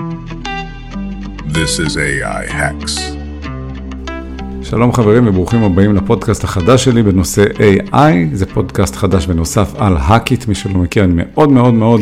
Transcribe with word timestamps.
This 0.00 1.78
is 1.78 1.96
AI 1.96 2.52
Hacks. 2.52 3.00
שלום 4.62 4.92
חברים 4.92 5.26
וברוכים 5.26 5.62
הבאים 5.62 5.96
לפודקאסט 5.96 6.44
החדש 6.44 6.84
שלי 6.84 7.02
בנושא 7.02 7.44
AI, 7.44 7.96
זה 8.32 8.46
פודקאסט 8.46 8.96
חדש 8.96 9.24
ונוסף 9.28 9.74
על 9.78 9.96
Hack 9.96 10.26
It, 10.26 10.48
מי 10.48 10.54
שלא 10.54 10.74
מכיר, 10.74 11.04
אני 11.04 11.12
מאוד 11.16 11.52
מאוד 11.52 11.74
מאוד 11.74 12.00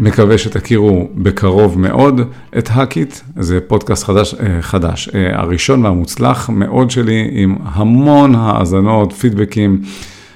מקווה 0.00 0.38
שתכירו 0.38 1.08
בקרוב 1.14 1.78
מאוד 1.78 2.20
את 2.58 2.68
Hack 2.72 2.98
It, 2.98 3.18
זה 3.36 3.60
פודקאסט 3.60 4.04
חדש, 4.04 4.34
אה, 4.34 4.62
חדש, 4.62 5.08
אה, 5.14 5.40
הראשון 5.40 5.84
והמוצלח 5.84 6.50
מאוד 6.50 6.90
שלי 6.90 7.28
עם 7.32 7.56
המון 7.64 8.34
האזנות, 8.34 9.12
פידבקים. 9.12 9.82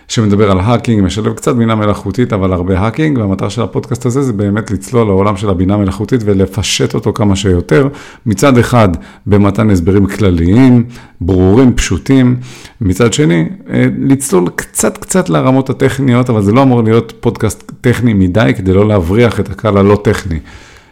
שמדבר 0.09 0.50
על 0.50 0.61
hacking, 0.61 1.02
משלב 1.02 1.32
קצת 1.32 1.56
בינה 1.56 1.74
מלאכותית, 1.74 2.32
אבל 2.32 2.52
הרבה 2.52 2.79
האקינג, 2.79 3.18
והמטרה 3.18 3.50
של 3.50 3.62
הפודקאסט 3.62 4.06
הזה 4.06 4.23
זה 4.23 4.32
באמת 4.32 4.70
לצלול 4.70 5.06
לעולם 5.06 5.36
של 5.36 5.50
הבינה 5.50 5.77
מלאכותית 5.77 6.20
ולפשט 6.24 6.95
אותו 6.95 7.12
כמה 7.12 7.36
שיותר. 7.36 7.88
מצד 8.27 8.59
אחד, 8.59 8.88
במתן 9.27 9.70
הסברים 9.70 10.06
כלליים, 10.06 10.84
ברורים, 11.20 11.74
פשוטים. 11.74 12.36
מצד 12.80 13.12
שני, 13.12 13.48
אה, 13.70 13.86
לצלול 13.98 14.48
קצת 14.56 14.98
קצת 14.98 15.28
לרמות 15.28 15.70
הטכניות, 15.70 16.30
אבל 16.30 16.42
זה 16.42 16.52
לא 16.52 16.62
אמור 16.62 16.83
להיות 16.83 17.12
פודקאסט 17.20 17.72
טכני 17.80 18.12
מדי, 18.12 18.52
כדי 18.56 18.72
לא 18.72 18.88
להבריח 18.88 19.41
את 19.41 19.50
הקהל 19.50 19.77
הלא 19.77 20.00
טכני. 20.05 20.38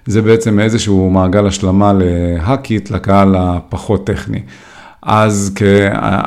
זה 0.06 0.22
בעצם 0.22 0.60
איזשהו 0.60 1.10
מעגל 1.10 1.46
השלמה 1.46 1.92
להאקית, 1.92 2.90
לקהל 2.90 3.34
הפחות 3.38 4.06
טכני. 4.06 4.40
אז 5.06 5.54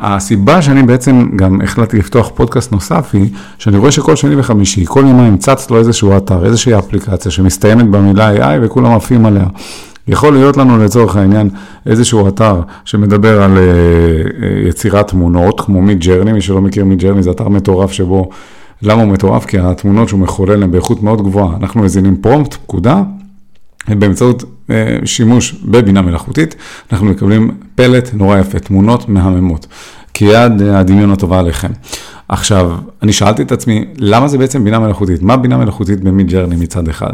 הסיבה 0.02 0.62
שאני 0.62 0.84
בעצם 0.84 1.30
גם 1.36 1.62
החלטתי 1.62 1.98
לפתוח 1.98 2.32
פודקאסט 2.36 2.72
נוסף 2.72 3.10
היא, 3.14 3.30
שאני 3.58 3.78
רואה 3.78 3.92
שכל 3.92 4.16
שני 4.16 4.36
וחמישי, 4.36 4.86
כל 4.88 5.04
יומיים 5.08 5.38
צץ 5.38 5.70
לו 5.70 5.78
איזשהו 5.78 6.18
אתר, 6.18 6.46
איזושהי 6.46 6.78
אפליקציה 6.78 7.32
שמסתיימת 7.32 7.90
במילה 7.90 8.36
AI 8.36 8.60
וכולם 8.62 8.92
עפים 8.92 9.26
עליה. 9.26 9.46
יכול 10.08 10.34
להיות 10.34 10.58
לנו 10.58 10.78
לצורך 10.78 11.16
העניין 11.16 11.50
איזשהו 11.86 12.28
אתר 12.28 12.62
שמדבר 12.86 13.42
על 13.42 13.58
uh, 13.58 14.70
יצירת 14.70 15.08
תמונות, 15.08 15.62
כמו 15.62 15.81
Midjourney, 15.81 16.34
מי 16.34 16.42
שלא 16.42 16.62
מכיר 16.62 16.86
Midjourney 16.86 17.23
זה 17.23 17.31
אתר 17.31 17.50
מטורף 17.50 17.92
שבו, 17.92 18.30
למה 18.81 19.02
הוא 19.02 19.12
מטורף? 19.12 19.46
כי 19.46 19.59
התמונות 19.59 20.09
שהוא 20.09 20.20
מחולל 20.20 20.64
הן 20.64 20.72
באיכות 20.72 21.03
מאוד 21.03 21.22
גבוהה. 21.22 21.58
אנחנו 21.58 21.81
מזינים 21.81 22.18
prompt, 22.22 22.53
פקודה, 22.53 23.02
באמצעות 23.88 24.44
אה, 24.69 24.97
שימוש 25.05 25.52
בבינה 25.52 26.02
מלאכותית, 26.02 26.55
אנחנו 26.91 27.05
מקבלים 27.05 27.52
פלט 27.75 28.09
נורא 28.13 28.38
יפה, 28.38 28.59
תמונות 28.59 29.09
מהממות, 29.09 29.67
כיד 30.13 30.61
הדמיון 30.61 31.11
הטובה 31.11 31.39
עליכם. 31.39 31.72
עכשיו, 32.30 32.72
אני 33.03 33.13
שאלתי 33.13 33.41
את 33.41 33.52
עצמי, 33.52 33.85
למה 33.97 34.27
זה 34.27 34.38
בעצם 34.38 34.63
בינה 34.63 34.80
מלאכותית? 34.80 35.22
מה 35.22 35.38
בינה 35.38 35.57
מלאכותית 35.57 36.00
ב 36.00 36.30
Midjourney 36.30 36.56
מצד 36.55 36.88
אחד? 36.88 37.13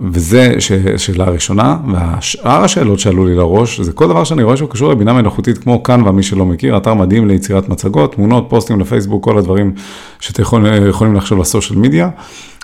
וזה 0.00 0.54
שאלה 0.96 1.24
ראשונה, 1.24 1.76
והשאר 1.92 2.64
השאלות 2.64 2.98
שעלו 2.98 3.26
לי 3.26 3.34
לראש, 3.34 3.80
זה 3.80 3.92
כל 3.92 4.08
דבר 4.08 4.24
שאני 4.24 4.42
רואה 4.42 4.56
שהוא 4.56 4.70
קשור 4.70 4.90
לבינה 4.90 5.12
מלאכותית, 5.12 5.58
כמו 5.58 5.82
כאן, 5.82 6.08
ומי 6.08 6.22
שלא 6.22 6.46
מכיר, 6.46 6.76
אתר 6.76 6.94
מדהים 6.94 7.28
ליצירת 7.28 7.68
מצגות, 7.68 8.14
תמונות, 8.14 8.46
פוסטים 8.48 8.80
לפייסבוק, 8.80 9.24
כל 9.24 9.38
הדברים 9.38 9.72
שאתם 10.20 10.42
יכולים 10.88 11.14
לחשוב 11.14 11.38
לסושיאל 11.38 11.78
מדיה. 11.78 12.10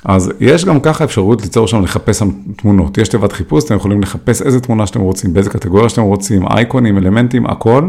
אז 0.04 0.32
יש 0.40 0.64
גם 0.64 0.80
ככה 0.80 1.04
אפשרות 1.04 1.42
ליצור 1.42 1.68
שם, 1.68 1.82
לחפש 1.82 2.18
שם 2.18 2.30
תמונות. 2.56 2.98
יש 2.98 3.08
תיבת 3.08 3.32
חיפוש, 3.32 3.64
אתם 3.64 3.74
יכולים 3.74 4.02
לחפש 4.02 4.42
איזה 4.42 4.60
תמונה 4.60 4.86
שאתם 4.86 5.00
רוצים, 5.00 5.32
באיזה 5.34 5.50
קטגוריה 5.50 5.88
שאתם 5.88 6.02
רוצים, 6.02 6.46
אייקונים, 6.46 6.98
אלמנטים, 6.98 7.46
הכל. 7.46 7.88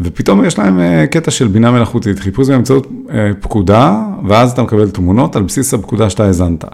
ופתאום 0.00 0.44
יש 0.44 0.58
להם 0.58 0.80
אה, 0.80 1.06
קטע 1.06 1.30
של 1.30 1.48
בינה 1.48 1.70
מלאכותית, 1.70 2.18
חיפוש 2.18 2.48
באמצעות 2.48 2.86
אה, 3.10 3.30
פקודה, 3.40 4.02
ואז 4.28 4.52
אתה 4.52 4.62
מקבל 4.62 4.90
תמונות 4.90 5.36
על 5.36 5.42
בסיס 5.42 5.74
הפקודה 5.74 6.10
שאתה 6.10 6.24
האזנת. 6.24 6.64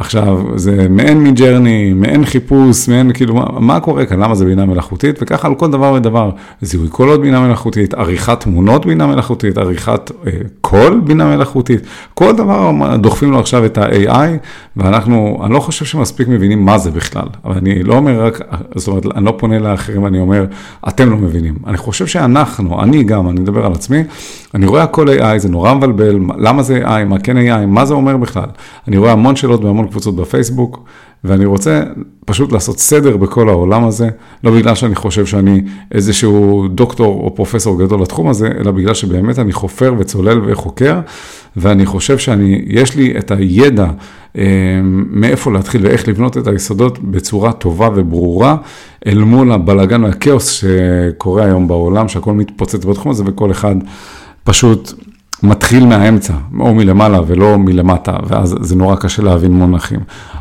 עכשיו, 0.00 0.38
זה 0.56 0.86
מעין 0.90 1.24
מג'רני, 1.24 1.92
מעין 1.92 2.24
חיפוש, 2.24 2.88
מעין 2.88 3.12
כאילו, 3.12 3.34
מה, 3.34 3.44
מה 3.60 3.80
קורה 3.80 4.06
כאן, 4.06 4.20
למה 4.20 4.34
זה 4.34 4.44
בינה 4.44 4.66
מלאכותית, 4.66 5.18
וככה 5.22 5.48
על 5.48 5.54
כל 5.54 5.70
דבר 5.70 5.92
ודבר, 5.92 6.30
זיהוי 6.62 6.88
קולות 6.88 7.20
בינה 7.20 7.40
מלאכותית, 7.40 7.94
עריכת 7.94 8.40
תמונות 8.40 8.86
בינה 8.86 9.06
מלאכותית, 9.06 9.58
עריכת 9.58 10.10
אה, 10.26 10.32
קול 10.60 11.00
בינה 11.04 11.36
מלאכותית, 11.36 11.80
כל 12.14 12.36
דבר 12.36 12.70
דוחפים 12.96 13.30
לו 13.30 13.38
עכשיו 13.38 13.66
את 13.66 13.78
ה-AI, 13.78 14.28
ואנחנו, 14.76 15.40
אני 15.44 15.54
לא 15.54 15.60
חושב 15.60 15.84
שמספיק 15.84 16.28
מבינים 16.28 16.64
מה 16.64 16.78
זה 16.78 16.90
בכלל, 16.90 17.26
אבל 17.44 17.54
אני 17.58 17.82
לא 17.82 17.94
אומר 17.94 18.24
רק, 18.24 18.40
זאת 18.74 18.88
אומרת, 18.88 19.06
אני 19.16 19.24
לא 19.24 19.34
פונה 19.38 19.58
לאחרים, 19.58 20.06
אני 20.06 20.18
אומר, 20.18 20.44
אתם 20.88 21.10
לא 21.10 21.16
מבינים. 21.16 21.54
אני 21.66 21.76
חושב 21.76 22.06
שאנחנו, 22.06 22.82
אני 22.82 23.04
גם, 23.04 23.28
אני 23.28 23.40
מדבר 23.40 23.66
על 23.66 23.72
עצמי, 23.72 24.02
אני 24.54 24.66
רואה 24.66 24.82
הכל 24.82 25.08
AI, 25.08 25.38
זה 25.38 25.48
נורא 25.48 25.74
מבלבל, 25.74 26.18
למה 26.38 26.62
זה 26.62 26.80
AI, 26.84 27.04
מה 27.04 27.18
כן 27.18 27.36
AI, 27.36 27.66
מה 27.66 27.84
זה 27.84 27.94
אומר 27.94 28.16
בכלל. 28.16 28.48
אני 28.88 28.96
רואה 28.96 29.12
המון 29.12 29.36
שאלות 29.36 29.64
והמון 29.64 29.87
קבוצות 29.90 30.16
בפייסבוק, 30.16 30.84
ואני 31.24 31.44
רוצה 31.44 31.82
פשוט 32.24 32.52
לעשות 32.52 32.78
סדר 32.78 33.16
בכל 33.16 33.48
העולם 33.48 33.84
הזה, 33.84 34.08
לא 34.44 34.50
בגלל 34.50 34.74
שאני 34.74 34.94
חושב 34.94 35.26
שאני 35.26 35.62
איזשהו 35.92 36.68
דוקטור 36.68 37.20
או 37.24 37.34
פרופסור 37.34 37.78
גדול 37.78 38.02
לתחום 38.02 38.28
הזה, 38.28 38.48
אלא 38.60 38.70
בגלל 38.70 38.94
שבאמת 38.94 39.38
אני 39.38 39.52
חופר 39.52 39.94
וצולל 39.98 40.40
וחוקר, 40.46 41.00
ואני 41.56 41.86
חושב 41.86 42.18
שאני, 42.18 42.62
יש 42.66 42.96
לי 42.96 43.18
את 43.18 43.30
הידע 43.30 43.86
אה, 44.38 44.44
מאיפה 45.10 45.52
להתחיל 45.52 45.86
ואיך 45.86 46.08
לבנות 46.08 46.38
את 46.38 46.46
היסודות 46.46 46.98
בצורה 46.98 47.52
טובה 47.52 47.88
וברורה, 47.94 48.56
אל 49.06 49.18
מול 49.18 49.52
הבלגן 49.52 50.04
והכאוס 50.04 50.50
שקורה 50.50 51.44
היום 51.44 51.68
בעולם, 51.68 52.08
שהכל 52.08 52.32
מתפוצץ 52.32 52.84
בתחום 52.84 53.10
הזה 53.10 53.22
וכל 53.26 53.50
אחד 53.50 53.76
פשוט 54.44 54.92
מתחיל 55.42 55.86
מהאמצע, 55.86 56.32
או 56.60 56.74
מלמעלה 56.74 57.20
ולא 57.26 57.58
מלמטה, 57.58 58.16
ואז 58.28 58.56
זה 58.60 58.76
נורא 58.76 58.96
קשה 58.96 59.22
להבין 59.22 59.52
מונחים. 59.52 60.00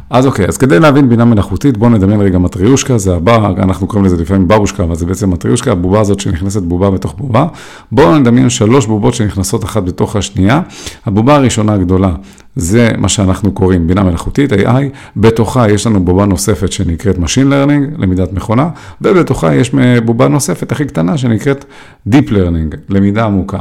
אז 0.10 0.26
אוקיי, 0.26 0.48
אז 0.48 0.58
כדי 0.58 0.80
להבין 0.80 1.10
בינה 1.10 1.26
מלאכותית, 1.26 1.78
בואו 1.78 1.90
נדמיין 1.90 2.22
רגע 2.22 2.38
מטריושקה, 2.38 2.98
זה 2.98 3.16
הבא, 3.16 3.50
אנחנו 3.58 3.88
קוראים 3.88 4.06
לזה 4.06 4.18
לפעמים 4.18 4.48
בבושקה, 4.48 4.84
אבל 4.84 4.96
זה 4.96 5.06
בעצם 5.06 5.30
מטריושקה, 5.30 5.72
הבובה 5.72 6.00
הזאת 6.00 6.20
שנכנסת 6.20 6.62
בובה 6.62 6.92
בתוך 6.92 7.16
בובה. 7.18 7.48
בואו 7.92 8.18
נדמיין 8.20 8.50
שלוש 8.50 8.86
בובות 8.86 9.14
שנכנסות 9.14 9.64
אחת 9.64 9.84
בתוך 9.84 10.16
השנייה. 10.16 10.62
הבובה 11.06 11.36
הראשונה 11.36 11.74
הגדולה, 11.74 12.12
זה 12.56 12.90
מה 12.98 13.10
שאנחנו 13.10 13.52
קוראים 13.52 13.88
בינה 13.88 14.04
מלאכותית, 14.04 14.54
AI, 14.54 14.84
בתוכה 15.18 15.70
יש 15.70 15.88
לנו 15.88 16.06
בובה 16.06 16.26
נוספת 16.26 16.72
שנקראת 16.72 17.18
Machine 17.18 17.50
Learning, 17.50 17.98
למידת 18.02 18.34
מכונה, 18.34 18.70
ובתוכה 19.02 19.56
יש 19.56 19.72
בובה 20.06 20.28
נוספת 20.28 20.72
הכי 20.72 20.86
קטנה 20.86 21.18
שנקראת 21.18 21.66
Deep 22.10 22.30
Learning, 22.30 22.76
למידה 22.90 23.26
עמוקה. 23.26 23.60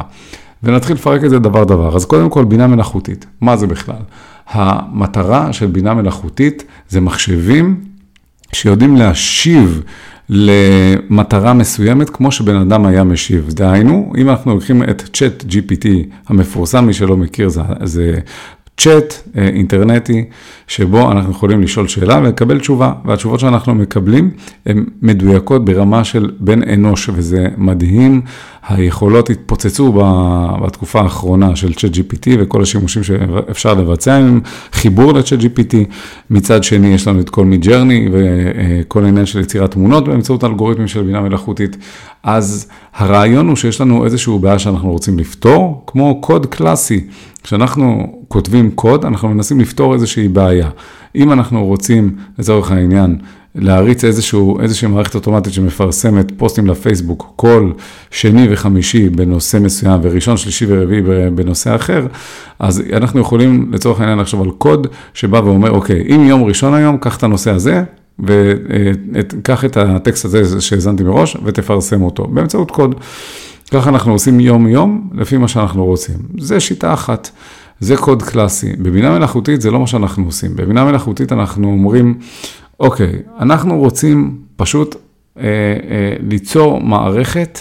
ונתחיל 0.62 0.96
לפרק 0.96 1.24
את 1.24 1.30
זה 1.30 1.38
דבר 1.38 1.64
דבר. 1.64 1.96
אז 1.96 2.04
קודם 2.04 2.30
כל, 2.30 2.44
בינה 2.44 2.66
מלאכותית, 2.66 3.26
מה 3.40 3.56
זה 3.56 3.66
בכלל? 3.66 4.02
המטרה 4.48 5.52
של 5.52 5.66
בינה 5.66 5.94
מלאכותית 5.94 6.64
זה 6.88 7.00
מחשבים 7.00 7.80
שיודעים 8.52 8.96
להשיב 8.96 9.82
למטרה 10.28 11.52
מסוימת 11.52 12.10
כמו 12.10 12.32
שבן 12.32 12.56
אדם 12.56 12.86
היה 12.86 13.04
משיב. 13.04 13.48
דהיינו, 13.48 14.12
אם 14.18 14.30
אנחנו 14.30 14.54
לוקחים 14.54 14.82
את 14.82 15.02
צ'אט 15.12 15.44
GPT 15.48 15.86
המפורסם, 16.28 16.86
מי 16.86 16.92
שלא 16.92 17.16
מכיר, 17.16 17.48
זה, 17.48 17.62
זה 17.84 18.18
צ'אט 18.76 19.14
אה, 19.36 19.48
אינטרנטי, 19.48 20.24
שבו 20.66 21.12
אנחנו 21.12 21.30
יכולים 21.30 21.62
לשאול 21.62 21.88
שאלה 21.88 22.18
ולקבל 22.22 22.58
תשובה, 22.60 22.92
והתשובות 23.04 23.40
שאנחנו 23.40 23.74
מקבלים 23.74 24.30
הן 24.66 24.84
מדויקות 25.02 25.64
ברמה 25.64 26.04
של 26.04 26.30
בן 26.40 26.68
אנוש, 26.68 27.10
וזה 27.12 27.48
מדהים. 27.56 28.20
היכולות 28.68 29.30
התפוצצו 29.30 29.92
בתקופה 30.62 31.00
האחרונה 31.00 31.56
של 31.56 31.74
צ'אט 31.74 31.90
GPT 31.94 32.30
וכל 32.38 32.62
השימושים 32.62 33.02
שאפשר 33.02 33.74
לבצע 33.74 34.16
עם 34.16 34.40
חיבור 34.72 35.12
לצ'אט 35.12 35.38
GPT. 35.40 35.76
מצד 36.30 36.64
שני, 36.64 36.86
יש 36.86 37.08
לנו 37.08 37.20
את 37.20 37.30
כל 37.30 37.44
מידג'רני 37.44 38.08
וכל 38.12 39.04
העניין 39.04 39.26
של 39.26 39.40
יצירת 39.40 39.70
תמונות 39.70 40.08
באמצעות 40.08 40.44
אלגוריתמים 40.44 40.88
של 40.88 41.02
בינה 41.02 41.20
מלאכותית. 41.20 41.76
אז 42.22 42.68
הרעיון 42.94 43.48
הוא 43.48 43.56
שיש 43.56 43.80
לנו 43.80 44.04
איזושהי 44.04 44.38
בעיה 44.40 44.58
שאנחנו 44.58 44.90
רוצים 44.90 45.18
לפתור, 45.18 45.84
כמו 45.86 46.20
קוד 46.20 46.46
קלאסי. 46.46 47.06
כשאנחנו 47.42 48.16
כותבים 48.28 48.70
קוד, 48.70 49.04
אנחנו 49.04 49.28
מנסים 49.28 49.60
לפתור 49.60 49.94
איזושהי 49.94 50.28
בעיה. 50.28 50.68
אם 51.16 51.32
אנחנו 51.32 51.64
רוצים, 51.64 52.16
לצורך 52.38 52.70
העניין, 52.70 53.18
להריץ 53.58 54.04
איזשהו, 54.04 54.60
איזושהי 54.60 54.88
מערכת 54.88 55.14
אוטומטית 55.14 55.52
שמפרסמת 55.52 56.32
פוסטים 56.36 56.66
לפייסבוק 56.66 57.32
כל 57.36 57.72
שני 58.10 58.46
וחמישי 58.50 59.08
בנושא 59.08 59.56
מסוים, 59.56 60.00
וראשון, 60.02 60.36
שלישי 60.36 60.66
ורביעי 60.68 61.02
בנושא 61.34 61.74
אחר, 61.74 62.06
אז 62.58 62.82
אנחנו 62.92 63.20
יכולים 63.20 63.68
לצורך 63.72 64.00
העניין 64.00 64.18
לחשוב 64.18 64.42
על 64.42 64.50
קוד 64.50 64.86
שבא 65.14 65.36
ואומר, 65.36 65.70
אוקיי, 65.70 66.04
אם 66.16 66.24
יום 66.26 66.44
ראשון 66.44 66.74
היום, 66.74 66.96
קח 66.96 67.16
את 67.16 67.22
הנושא 67.22 67.50
הזה, 67.50 67.82
וקח 68.18 69.64
את 69.64 69.76
הטקסט 69.76 70.24
הזה 70.24 70.60
שהאזנתי 70.60 71.02
מראש 71.02 71.36
ותפרסם 71.44 72.02
אותו 72.02 72.24
באמצעות 72.24 72.70
קוד. 72.70 72.94
ככה 73.70 73.90
אנחנו 73.90 74.12
עושים 74.12 74.40
יום-יום 74.40 75.10
לפי 75.14 75.36
מה 75.36 75.48
שאנחנו 75.48 75.84
רוצים. 75.84 76.16
זה 76.38 76.60
שיטה 76.60 76.92
אחת, 76.94 77.30
זה 77.80 77.96
קוד 77.96 78.22
קלאסי. 78.22 78.72
בבינה 78.78 79.18
מלאכותית 79.18 79.60
זה 79.60 79.70
לא 79.70 79.80
מה 79.80 79.86
שאנחנו 79.86 80.24
עושים. 80.24 80.56
בבינה 80.56 80.84
מלאכותית 80.84 81.32
אנחנו 81.32 81.68
אומרים, 81.68 82.14
אוקיי, 82.80 83.12
אנחנו 83.40 83.78
רוצים 83.78 84.38
פשוט 84.56 84.94
אה, 85.38 85.42
אה, 85.44 86.16
ליצור 86.28 86.80
מערכת 86.80 87.58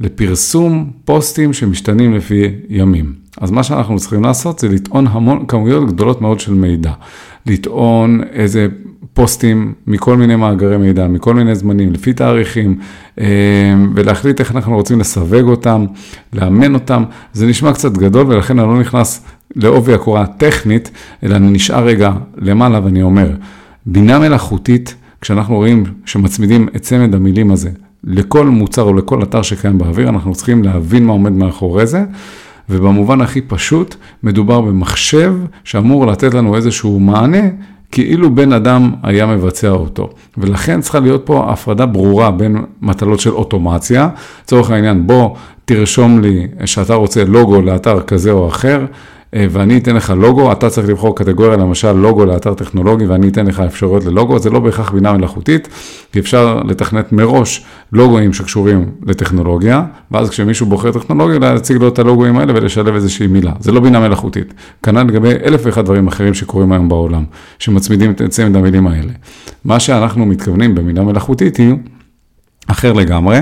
לפרסום 0.00 0.90
פוסטים 1.04 1.52
שמשתנים 1.52 2.14
לפי 2.14 2.48
ימים. 2.68 3.12
אז 3.40 3.50
מה 3.50 3.62
שאנחנו 3.62 3.98
צריכים 3.98 4.22
לעשות 4.22 4.58
זה 4.58 4.68
לטעון 4.68 5.06
המון 5.06 5.46
כמויות 5.46 5.88
גדולות 5.88 6.20
מאוד 6.20 6.40
של 6.40 6.54
מידע. 6.54 6.92
לטעון 7.46 8.20
איזה 8.32 8.66
פוסטים 9.14 9.72
מכל 9.86 10.16
מיני 10.16 10.36
מאגרי 10.36 10.76
מידע, 10.76 11.08
מכל 11.08 11.34
מיני 11.34 11.54
זמנים, 11.54 11.92
לפי 11.92 12.12
תאריכים, 12.12 12.78
אה, 13.20 13.26
ולהחליט 13.94 14.40
איך 14.40 14.56
אנחנו 14.56 14.74
רוצים 14.74 15.00
לסווג 15.00 15.48
אותם, 15.48 15.86
לאמן 16.32 16.74
אותם. 16.74 17.04
זה 17.32 17.46
נשמע 17.46 17.72
קצת 17.72 17.92
גדול 17.92 18.26
ולכן 18.26 18.58
אני 18.58 18.68
לא 18.68 18.80
נכנס 18.80 19.24
לעובי 19.56 19.94
הקורה 19.94 20.20
הטכנית, 20.20 20.90
אלא 21.22 21.36
אני 21.36 21.50
נשאר 21.50 21.84
רגע 21.84 22.12
למעלה 22.36 22.84
ואני 22.84 23.02
אומר, 23.02 23.30
בינה 23.86 24.18
מלאכותית, 24.18 24.94
כשאנחנו 25.20 25.54
רואים 25.54 25.84
שמצמידים 26.04 26.68
את 26.76 26.82
צמד 26.82 27.14
המילים 27.14 27.50
הזה 27.50 27.70
לכל 28.04 28.46
מוצר 28.46 28.82
או 28.82 28.94
לכל 28.94 29.22
אתר 29.22 29.42
שקיים 29.42 29.78
באוויר, 29.78 30.08
אנחנו 30.08 30.34
צריכים 30.34 30.64
להבין 30.64 31.06
מה 31.06 31.12
עומד 31.12 31.32
מאחורי 31.32 31.86
זה. 31.86 32.04
ובמובן 32.70 33.20
הכי 33.20 33.40
פשוט, 33.40 33.94
מדובר 34.22 34.60
במחשב 34.60 35.34
שאמור 35.64 36.06
לתת 36.06 36.34
לנו 36.34 36.56
איזשהו 36.56 37.00
מענה 37.00 37.42
כאילו 37.92 38.34
בן 38.34 38.52
אדם 38.52 38.92
היה 39.02 39.26
מבצע 39.26 39.70
אותו. 39.70 40.10
ולכן 40.38 40.80
צריכה 40.80 41.00
להיות 41.00 41.22
פה 41.26 41.52
הפרדה 41.52 41.86
ברורה 41.86 42.30
בין 42.30 42.56
מטלות 42.82 43.20
של 43.20 43.30
אוטומציה, 43.30 44.08
לצורך 44.44 44.70
העניין, 44.70 45.06
בוא 45.06 45.36
תרשום 45.64 46.20
לי 46.20 46.46
שאתה 46.64 46.94
רוצה 46.94 47.24
לוגו 47.24 47.62
לאתר 47.62 48.00
כזה 48.00 48.30
או 48.30 48.48
אחר, 48.48 48.84
ואני 49.34 49.78
אתן 49.78 49.96
לך 49.96 50.14
לוגו, 50.16 50.52
אתה 50.52 50.70
צריך 50.70 50.88
לבחור 50.88 51.16
קטגוריה, 51.16 51.56
למשל 51.56 51.92
לוגו 51.92 52.24
לאתר 52.24 52.54
טכנולוגי, 52.54 53.06
ואני 53.06 53.28
אתן 53.28 53.46
לך 53.46 53.60
אפשרויות 53.60 54.04
ללוגו, 54.04 54.38
זה 54.38 54.50
לא 54.50 54.60
בהכרח 54.60 54.90
בינה 54.90 55.12
מלאכותית, 55.12 55.68
כי 56.12 56.18
אפשר 56.18 56.60
לתכנת 56.64 57.12
מראש 57.12 57.64
לוגוים 57.92 58.32
שקשורים 58.32 58.86
לטכנולוגיה, 59.06 59.84
ואז 60.10 60.30
כשמישהו 60.30 60.66
בוחר 60.66 60.92
טכנולוגיה, 60.92 61.38
להציג 61.38 61.76
לו 61.76 61.88
את 61.88 61.98
הלוגוים 61.98 62.38
האלה 62.38 62.52
ולשלב 62.56 62.94
איזושהי 62.94 63.26
מילה. 63.26 63.52
זה 63.60 63.72
לא 63.72 63.80
בינה 63.80 64.00
מלאכותית. 64.00 64.54
כנ"ל 64.82 65.02
לגבי 65.02 65.32
אלף 65.44 65.60
ואחד 65.64 65.84
דברים 65.84 66.06
אחרים 66.06 66.34
שקורים 66.34 66.72
היום 66.72 66.88
בעולם, 66.88 67.24
שמצמידים 67.58 68.10
את 68.10 68.22
צמד 68.22 68.56
המילים 68.56 68.86
האלה. 68.86 69.12
מה 69.64 69.80
שאנחנו 69.80 70.26
מתכוונים 70.26 70.74
במילה 70.74 71.02
מלאכותית 71.02 71.56
היא 71.56 71.74
אחר 72.66 72.92
לגמרי, 72.92 73.38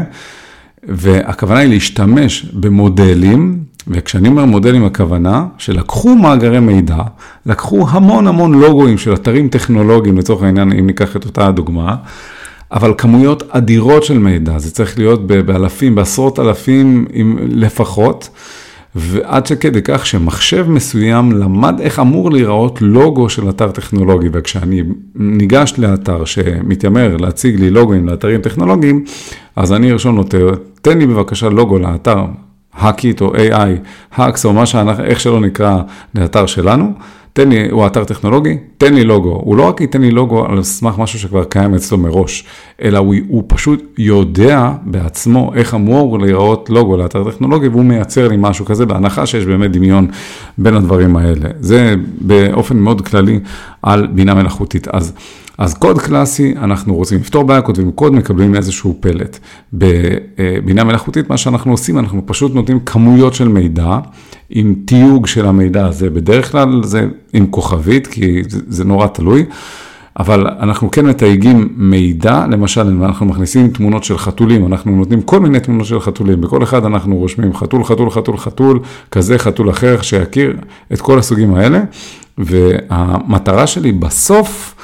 והכוונה 0.85 1.61
היא 1.61 1.69
להשתמש 1.69 2.45
במודלים, 2.45 3.70
וכשאני 3.88 4.29
אומר 4.29 4.44
מודלים, 4.44 4.85
הכוונה 4.85 5.47
שלקחו 5.59 6.15
מאגרי 6.15 6.61
מידע, 6.61 6.99
לקחו 7.47 7.87
המון 7.91 8.27
המון 8.27 8.61
לוגוים 8.61 8.99
של 8.99 9.15
אתרים 9.15 9.49
טכנולוגיים, 9.49 10.19
לצורך 10.19 10.43
העניין, 10.43 10.73
אם 10.73 10.87
ניקח 10.87 11.17
את 11.17 11.25
אותה 11.25 11.47
הדוגמה, 11.47 11.97
אבל 12.73 12.94
כמויות 12.99 13.43
אדירות 13.50 14.05
של 14.05 14.19
מידע, 14.19 14.59
זה 14.59 14.71
צריך 14.71 14.99
להיות 14.99 15.27
באלפים, 15.27 15.94
בעשרות 15.94 16.38
אלפים 16.38 17.06
לפחות, 17.49 18.29
ועד 18.94 19.47
שכדי 19.47 19.81
כך 19.85 20.06
שמחשב 20.06 20.67
מסוים 20.69 21.33
למד 21.33 21.81
איך 21.81 22.00
אמור 22.00 22.31
להיראות 22.31 22.83
לוגו 22.83 23.29
של 23.29 23.49
אתר 23.49 23.71
טכנולוגי, 23.71 24.29
וכשאני 24.33 24.83
ניגש 25.15 25.75
לאתר 25.79 26.25
שמתיימר 26.25 27.17
להציג 27.17 27.61
לי 27.61 27.71
לוגוים 27.71 28.09
לאתרים 28.09 28.41
טכנולוגיים, 28.41 29.05
אז 29.56 29.73
אני 29.73 29.93
ארשום 29.93 30.17
לו, 30.17 30.25
תן 30.83 30.99
לי 30.99 31.06
בבקשה 31.06 31.49
לוגו 31.49 31.79
לאתר 31.79 32.25
Hack 32.75 33.05
It 33.05 33.21
או 33.21 33.35
AI 33.35 33.69
Hacks 34.15 34.45
או 34.45 34.53
מה 34.53 34.67
שאנחנו, 34.67 35.05
איך 35.05 35.21
שלא 35.21 35.41
נקרא 35.41 35.83
לאתר 36.15 36.47
שלנו, 36.47 36.93
תן 37.33 37.49
לי, 37.49 37.71
הוא 37.71 37.87
אתר 37.87 38.05
טכנולוגי, 38.05 38.59
תן 38.79 38.95
לי 38.95 39.05
לוגו. 39.05 39.41
הוא 39.45 39.57
לא 39.57 39.69
רק 39.69 39.81
ייתן 39.81 40.01
לי 40.01 40.11
לוגו 40.11 40.47
על 40.47 40.63
סמך 40.63 40.99
משהו 40.99 41.19
שכבר 41.19 41.45
קיים 41.45 41.75
אצלו 41.75 41.99
מראש, 41.99 42.45
אלא 42.82 42.99
הוא, 42.99 43.15
הוא 43.29 43.44
פשוט 43.47 43.94
יודע 43.99 44.73
בעצמו 44.82 45.53
איך 45.55 45.75
אמור 45.75 46.19
להיראות 46.19 46.71
לוגו 46.71 46.97
לאתר 46.97 47.31
טכנולוגי, 47.31 47.69
והוא 47.69 47.85
מייצר 47.85 48.29
לי 48.29 48.37
משהו 48.38 48.65
כזה, 48.65 48.87
בהנחה 48.87 49.27
שיש 49.27 49.44
באמת 49.44 49.73
דמיון 49.73 50.06
בין 50.59 50.75
הדברים 50.75 51.17
האלה. 51.17 51.49
זה 51.61 51.94
באופן 52.21 52.77
מאוד 52.77 53.00
כללי 53.00 53.41
על 53.82 54.06
בינה 54.06 54.35
מלאכותית. 54.35 54.88
אז 54.88 55.12
אז 55.61 55.75
קוד 55.75 55.99
קלאסי, 55.99 56.55
אנחנו 56.56 56.94
רוצים 56.94 57.21
לפתור 57.21 57.44
בעיה, 57.44 57.62
כותבים 57.62 57.93
קוד, 57.93 58.12
מקבלים 58.12 58.55
איזשהו 58.55 58.97
פלט. 59.00 59.38
בבינה 59.73 60.85
מלאכותית, 60.85 61.31
מה 61.31 61.37
שאנחנו 61.37 61.71
עושים, 61.71 61.99
אנחנו 61.99 62.23
פשוט 62.26 62.55
נותנים 62.55 62.81
כמויות 62.81 63.35
של 63.35 63.49
מידע, 63.49 63.99
עם 64.50 64.75
תיוג 64.85 65.26
של 65.26 65.47
המידע 65.47 65.87
הזה, 65.87 66.11
בדרך 66.11 66.53
כלל 66.53 66.81
זה 66.85 67.06
עם 67.33 67.47
כוכבית, 67.47 68.06
כי 68.06 68.43
זה, 68.49 68.61
זה 68.69 68.85
נורא 68.85 69.06
תלוי. 69.06 69.44
אבל 70.19 70.47
אנחנו 70.61 70.91
כן 70.91 71.07
מתייגים 71.07 71.69
מידע, 71.77 72.47
למשל, 72.51 72.81
אם 72.81 73.05
אנחנו 73.05 73.27
מכניסים 73.27 73.69
תמונות 73.69 74.05
של 74.05 74.19
חתולים, 74.19 74.67
אנחנו 74.67 74.97
נותנים 74.97 75.23
כל 75.23 75.41
מיני 75.41 75.61
תמונות 75.61 75.87
של 75.87 76.01
חתולים, 76.01 76.41
בכל 76.41 76.62
אחד 76.62 76.85
אנחנו 76.85 77.17
רושמים 77.17 77.55
חתול, 77.55 77.85
חתול, 77.85 78.11
חתול, 78.11 78.37
חתול, 78.37 78.81
כזה, 79.11 79.39
חתול 79.39 79.71
אחר, 79.71 80.03
שיכיר 80.03 80.57
את 80.93 81.01
כל 81.01 81.19
הסוגים 81.19 81.55
האלה, 81.55 81.81
והמטרה 82.39 83.67
שלי 83.67 83.93
בסוף, 83.93 84.75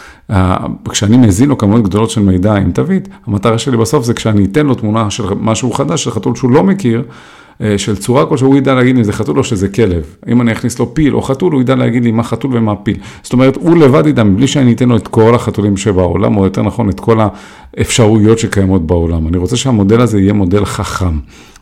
כשאני 0.88 1.16
מזין 1.16 1.48
לו 1.48 1.58
כמויות 1.58 1.84
גדולות 1.84 2.10
של 2.10 2.20
מידע 2.20 2.54
עם 2.54 2.72
תווית, 2.72 3.08
המטרה 3.26 3.58
שלי 3.58 3.76
בסוף 3.76 4.04
זה 4.04 4.14
כשאני 4.14 4.44
אתן 4.44 4.66
לו 4.66 4.74
תמונה 4.74 5.10
של 5.10 5.24
משהו 5.40 5.72
חדש, 5.72 6.04
של 6.04 6.10
חתול 6.10 6.34
שהוא 6.34 6.50
לא 6.50 6.64
מכיר, 6.64 7.02
של 7.76 7.96
צורה 7.96 8.26
כלשהו, 8.26 8.48
הוא 8.48 8.56
ידע 8.56 8.74
להגיד 8.74 8.96
אם 8.96 9.02
זה 9.02 9.12
חתול 9.12 9.38
או 9.38 9.44
שזה 9.44 9.68
כלב. 9.68 10.04
אם 10.28 10.40
אני 10.40 10.52
אכניס 10.52 10.78
לו 10.78 10.94
פיל 10.94 11.14
או 11.14 11.22
חתול, 11.22 11.52
הוא 11.52 11.60
ידע 11.60 11.74
להגיד 11.74 12.04
לי 12.04 12.12
מה 12.12 12.22
חתול 12.22 12.56
ומה 12.56 12.76
פיל. 12.76 12.96
זאת 13.22 13.32
אומרת, 13.32 13.56
הוא 13.56 13.76
לבד 13.76 14.06
ידע, 14.06 14.24
מבלי 14.24 14.46
שאני 14.46 14.72
אתן 14.72 14.88
לו 14.88 14.96
את 14.96 15.08
כל 15.08 15.34
החתולים 15.34 15.76
שבעולם, 15.76 16.36
או 16.36 16.44
יותר 16.44 16.62
נכון, 16.62 16.88
את 16.88 17.00
כל 17.00 17.18
האפשרויות 17.76 18.38
שקיימות 18.38 18.86
בעולם. 18.86 19.28
אני 19.28 19.36
רוצה 19.36 19.56
שהמודל 19.56 20.00
הזה 20.00 20.20
יהיה 20.20 20.32
מודל 20.32 20.64
חכם. 20.64 21.18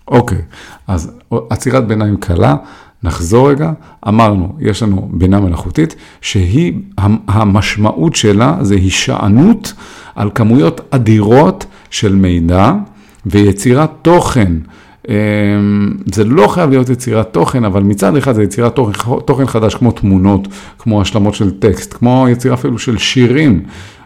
אוקיי, 0.09 0.39
אז 0.87 1.13
עצירת 1.51 1.87
ביניים 1.87 2.17
קלה. 2.17 2.57
נחזור 3.03 3.51
רגע, 3.51 3.73
אמרנו, 4.09 4.57
יש 4.61 4.83
לנו 4.83 5.09
בינה 5.13 5.41
מלאכותית, 5.41 5.95
שהיא, 6.21 6.73
המשמעות 7.29 8.17
שלה 8.17 8.57
זה 8.61 8.75
הישענות 8.75 9.73
על 10.15 10.31
כמויות 10.35 10.81
אדירות 10.91 11.67
של 11.91 12.15
מידע 12.15 12.73
ויצירת 13.27 13.91
תוכן. 14.03 14.53
אמ, 15.09 15.93
זה 16.13 16.25
לא 16.25 16.49
חייב 16.49 16.71
להיות 16.71 16.89
יצירת 16.89 17.33
תוכן, 17.33 17.65
אבל 17.65 17.83
מצד 17.83 18.17
אחד 18.17 18.33
זה 18.33 18.43
יצירת 18.43 18.75
תוכן, 18.75 18.93
תוכן 19.25 19.47
חדש, 19.47 19.75
כמו 19.75 19.91
תמונות, 19.91 20.49
כמו 20.79 21.01
השלמות 21.01 21.35
של 21.35 21.51
טקסט, 21.51 21.95
כמו 21.95 22.27
יצירה 22.31 22.55
אפילו 22.55 22.79
של 22.79 22.99
שירים, 22.99 23.63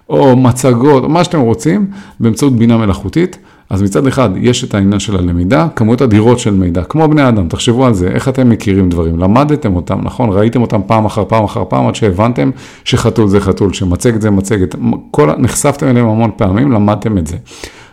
או 0.09 0.37
מצגות, 0.37 1.05
או 1.05 1.09
מה 1.09 1.25
שאתם 1.25 1.41
רוצים, 1.41 1.87
באמצעות 2.21 2.57
בינה 2.57 2.77
מלאכותית. 2.77 3.39
אז 3.71 3.83
מצד 3.83 4.07
אחד 4.07 4.31
יש 4.37 4.65
את 4.65 4.75
העניין 4.75 5.01
של 5.01 5.17
הלמידה, 5.17 5.69
כמויות 5.77 6.03
אדירות 6.03 6.39
של 6.39 6.55
מידע, 6.55 6.85
כמו 6.85 7.09
בני 7.09 7.29
אדם, 7.29 7.49
תחשבו 7.49 7.87
על 7.87 7.95
זה, 7.95 8.09
איך 8.09 8.29
אתם 8.29 8.49
מכירים 8.49 8.89
דברים, 8.89 9.19
למדתם 9.19 9.77
אותם, 9.77 9.99
נכון? 10.03 10.31
ראיתם 10.33 10.63
אותם 10.63 10.81
פעם 10.87 11.05
אחר 11.05 11.25
פעם 11.25 11.45
אחר 11.45 11.65
פעם, 11.69 11.87
עד 11.87 11.95
שהבנתם 11.95 12.51
שחתול 12.85 13.29
זה 13.29 13.41
חתול, 13.41 13.73
שמצגת 13.73 14.23
זה 14.23 14.31
מצגת, 14.31 14.75
כל, 15.11 15.31
נחשפתם 15.39 15.89
אליהם 15.89 16.07
המון 16.09 16.31
פעמים, 16.37 16.73
למדתם 16.73 17.19
את 17.19 17.27
זה. 17.27 17.37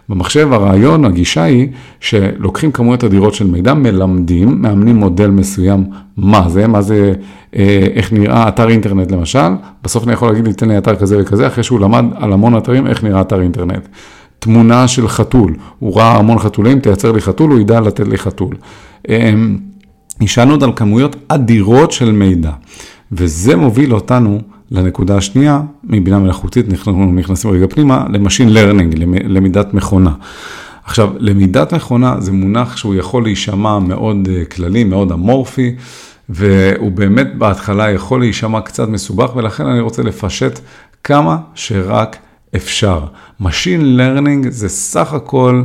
במחשב 0.09 0.53
הרעיון, 0.53 1.05
הגישה 1.05 1.43
היא 1.43 1.67
שלוקחים 1.99 2.71
כמויות 2.71 3.03
אדירות 3.03 3.33
של 3.33 3.47
מידע, 3.47 3.73
מלמדים, 3.73 4.61
מאמנים 4.61 4.95
מודל 4.95 5.27
מסוים, 5.27 5.85
מה 6.17 6.49
זה, 6.49 6.67
מה 6.67 6.81
זה, 6.81 7.13
אה, 7.55 7.87
איך 7.93 8.13
נראה 8.13 8.47
אתר 8.47 8.69
אינטרנט 8.69 9.11
למשל, 9.11 9.49
בסוף 9.83 10.03
אני 10.03 10.13
יכול 10.13 10.27
להגיד 10.27 10.47
לי, 10.47 10.53
תן 10.53 10.67
לי 10.67 10.77
אתר 10.77 10.95
כזה 10.95 11.21
וכזה, 11.21 11.47
אחרי 11.47 11.63
שהוא 11.63 11.79
למד 11.79 12.05
על 12.15 12.33
המון 12.33 12.57
אתרים, 12.57 12.87
איך 12.87 13.03
נראה 13.03 13.21
אתר 13.21 13.41
אינטרנט. 13.41 13.87
תמונה 14.39 14.87
של 14.87 15.07
חתול, 15.07 15.55
הוא 15.79 15.97
ראה 15.97 16.17
המון 16.17 16.39
חתולים, 16.39 16.79
תייצר 16.79 17.11
לי 17.11 17.21
חתול, 17.21 17.51
הוא 17.51 17.59
ידע 17.59 17.79
לתת 17.79 18.07
לי 18.07 18.17
חתול. 18.17 18.55
נשענו 20.21 20.51
עוד 20.51 20.63
על 20.63 20.71
כמויות 20.75 21.15
אדירות 21.27 21.91
של 21.91 22.11
מידע, 22.11 22.51
וזה 23.17 23.55
מוביל 23.55 23.93
אותנו 23.93 24.41
לנקודה 24.71 25.17
השנייה, 25.17 25.61
מבינה 25.83 26.19
מלאכותית, 26.19 26.65
אנחנו 26.69 27.11
נכנסים 27.11 27.51
רגע 27.51 27.65
פנימה, 27.69 28.05
ל 28.09 28.15
machine 28.15 28.53
learning, 28.53 28.95
למידת 29.23 29.73
מכונה. 29.73 30.11
עכשיו, 30.83 31.09
למידת 31.19 31.73
מכונה 31.73 32.15
זה 32.19 32.31
מונח 32.31 32.77
שהוא 32.77 32.95
יכול 32.95 33.23
להישמע 33.23 33.79
מאוד 33.79 34.27
אה, 34.31 34.45
כללי, 34.45 34.83
מאוד 34.83 35.11
אמורפי, 35.11 35.75
והוא 36.29 36.91
באמת 36.91 37.35
בהתחלה 37.37 37.91
יכול 37.91 38.19
להישמע 38.19 38.61
קצת 38.61 38.89
מסובך, 38.89 39.35
ולכן 39.35 39.65
אני 39.65 39.79
רוצה 39.79 40.03
לפשט 40.03 40.59
כמה 41.03 41.37
שרק 41.55 42.17
אפשר. 42.55 42.99
Machine 43.41 43.99
Learning 43.99 44.49
זה 44.49 44.69
סך 44.69 45.13
הכל, 45.13 45.63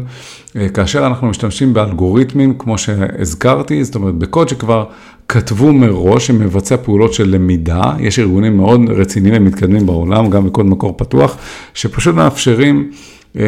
אה, 0.56 0.68
כאשר 0.68 1.06
אנחנו 1.06 1.26
משתמשים 1.28 1.74
באלגוריתמים, 1.74 2.54
כמו 2.58 2.78
שהזכרתי, 2.78 3.84
זאת 3.84 3.94
אומרת, 3.94 4.14
בקוד 4.14 4.48
שכבר 4.48 4.84
כתבו 5.28 5.72
מראש 5.72 6.26
שמבצע 6.26 6.76
פעולות 6.76 7.12
של 7.12 7.28
למידה, 7.28 7.82
יש 8.00 8.18
ארגונים 8.18 8.56
מאוד 8.56 8.80
רציניים 8.88 9.34
ומתקדמים 9.36 9.86
בעולם, 9.86 10.30
גם 10.30 10.46
בקוד 10.46 10.66
מקור 10.66 10.94
פתוח, 10.96 11.36
שפשוט 11.74 12.14
מאפשרים 12.14 12.90
אה, 13.38 13.42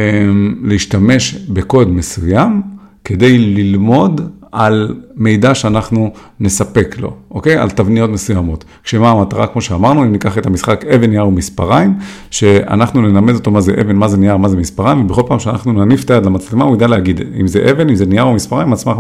להשתמש 0.62 1.34
בקוד 1.34 1.90
מסוים 1.90 2.62
כדי 3.04 3.38
ללמוד 3.38 4.30
על 4.52 4.94
מידע 5.16 5.54
שאנחנו 5.54 6.12
נספק 6.40 6.97
לו, 6.99 7.12
אוקיי? 7.30 7.56
על 7.56 7.71
תבניות 7.71 8.11
מסוימות. 8.11 8.64
כשמה 8.85 9.11
המטרה, 9.11 9.47
כמו 9.47 9.61
שאמרנו, 9.61 10.02
אם 10.02 10.12
ניקח 10.12 10.38
את 10.38 10.47
המשחק 10.47 10.85
אבן, 10.85 11.11
נייר 11.11 11.26
ומספריים, 11.26 11.94
שאנחנו 12.30 13.02
נלמד 13.02 13.35
אותו 13.35 13.50
מה 13.50 13.61
זה 13.61 13.75
אבן, 13.80 13.97
מה 13.97 14.09
זה 14.09 14.16
נייר, 14.16 14.37
מה 14.37 14.49
זה 14.49 14.56
מספריים, 14.56 15.04
ובכל 15.04 15.23
פעם 15.26 15.38
שאנחנו 15.38 15.73
נניף 15.73 16.04
את 16.04 16.11
היד 16.11 16.26
למצלמה, 16.26 16.64
הוא 16.64 16.76
ידע 16.76 16.87
להגיד 16.87 17.21
אם 17.40 17.47
זה 17.47 17.71
אבן, 17.71 17.88
אם 17.88 17.94
זה 17.94 18.06
נייר 18.06 18.25
או 18.25 18.35
מספריים, 18.35 18.71
על 18.71 18.76
סמך 18.76 18.97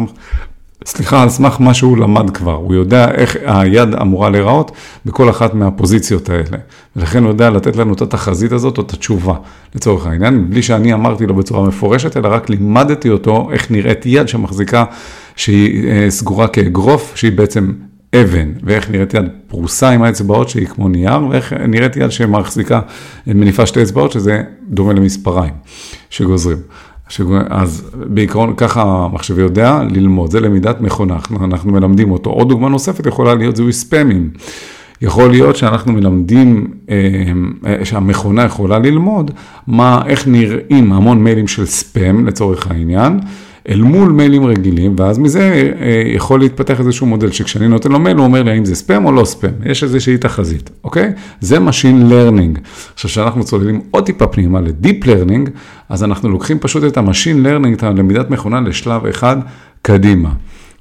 סליחה, 0.86 1.22
על 1.22 1.28
סמך 1.28 1.60
מה 1.60 1.74
שהוא 1.74 1.98
למד 1.98 2.30
כבר, 2.30 2.54
הוא 2.54 2.74
יודע 2.74 3.10
איך 3.10 3.36
היד 3.44 3.94
אמורה 3.94 4.30
להיראות 4.30 4.72
בכל 5.06 5.30
אחת 5.30 5.54
מהפוזיציות 5.54 6.28
האלה. 6.30 6.58
ולכן 6.96 7.22
הוא 7.22 7.30
יודע 7.30 7.50
לתת 7.50 7.76
לנו 7.76 7.94
את 7.94 8.02
התחזית 8.02 8.52
הזאת 8.52 8.78
או 8.78 8.82
את 8.82 8.92
התשובה, 8.92 9.34
לצורך 9.74 10.06
העניין, 10.06 10.50
בלי 10.50 10.62
שאני 10.62 10.94
אמרתי 10.94 11.26
לו 11.26 11.34
בצורה 11.34 11.68
מפורשת, 11.68 12.16
אלא 12.16 12.28
רק 12.28 12.50
לימדתי 12.50 13.10
אותו 13.10 13.48
איך 13.52 13.70
נראית 13.70 14.06
יד 14.06 14.28
שמחזיקה, 14.28 14.84
שהיא 15.36 15.88
אה, 15.88 16.10
סגורה 16.10 16.48
כאגרוף, 16.48 17.12
שהיא 17.16 17.32
בעצם 17.32 17.72
אבן, 18.14 18.52
ואיך 18.62 18.90
נראית 18.90 19.14
יד 19.14 19.24
פרוסה 19.48 19.90
עם 19.90 20.02
האצבעות 20.02 20.48
שהיא 20.48 20.66
כמו 20.66 20.88
נייר, 20.88 21.26
ואיך 21.30 21.52
נראית 21.52 21.96
יד 21.96 22.10
שמחזיקה, 22.10 22.80
מניפה 23.26 23.66
שתי 23.66 23.82
אצבעות, 23.82 24.12
שזה 24.12 24.42
דומה 24.68 24.92
למספריים 24.92 25.54
שגוזרים. 26.10 26.58
אז 27.50 27.90
בעיקרון 27.94 28.54
ככה 28.56 28.82
המחשב 28.82 29.38
יודע 29.38 29.82
ללמוד, 29.90 30.30
זה 30.30 30.40
למידת 30.40 30.80
מכונה, 30.80 31.14
אנחנו, 31.14 31.44
אנחנו 31.44 31.72
מלמדים 31.72 32.10
אותו. 32.10 32.30
עוד 32.30 32.48
דוגמה 32.48 32.68
נוספת 32.68 33.06
יכולה 33.06 33.34
להיות 33.34 33.56
זיהוי 33.56 33.72
ספאמים. 33.72 34.30
יכול 35.02 35.30
להיות 35.30 35.56
שאנחנו 35.56 35.92
מלמדים, 35.92 36.66
אה, 36.90 36.96
אה, 37.66 37.84
שהמכונה 37.84 38.44
יכולה 38.44 38.78
ללמוד 38.78 39.30
מה, 39.66 40.02
איך 40.06 40.28
נראים 40.28 40.92
המון 40.92 41.24
מיילים 41.24 41.48
של 41.48 41.66
ספאם 41.66 42.26
לצורך 42.26 42.70
העניין. 42.70 43.20
אל 43.68 43.82
מול 43.82 44.12
מיילים 44.12 44.46
רגילים, 44.46 44.94
ואז 44.98 45.18
מזה 45.18 45.72
אה, 45.80 46.02
יכול 46.14 46.40
להתפתח 46.40 46.80
איזשהו 46.80 47.06
מודל 47.06 47.30
שכשאני 47.30 47.68
נותן 47.68 47.92
לו 47.92 47.98
מייל, 47.98 48.16
הוא 48.16 48.24
אומר 48.24 48.42
לי 48.42 48.50
האם 48.50 48.64
זה 48.64 48.74
ספאם 48.74 49.04
או 49.04 49.12
לא 49.12 49.24
ספאם, 49.24 49.50
יש 49.64 49.84
איזושהי 49.84 50.18
תחזית, 50.18 50.70
אוקיי? 50.84 51.12
זה 51.40 51.58
Machine 51.58 52.10
Learning. 52.10 52.60
עכשיו, 52.94 53.10
כשאנחנו 53.10 53.44
צוללים 53.44 53.80
עוד 53.90 54.06
טיפה 54.06 54.26
פנימה 54.26 54.60
ל-Deep 54.60 55.04
Learning, 55.04 55.50
אז 55.88 56.04
אנחנו 56.04 56.28
לוקחים 56.28 56.58
פשוט 56.58 56.84
את 56.84 56.96
ה-Machine 56.96 57.46
Learning, 57.46 57.72
את 57.72 57.82
הלמידת 57.82 58.30
מכונה 58.30 58.60
לשלב 58.60 59.06
אחד 59.06 59.36
קדימה. 59.82 60.30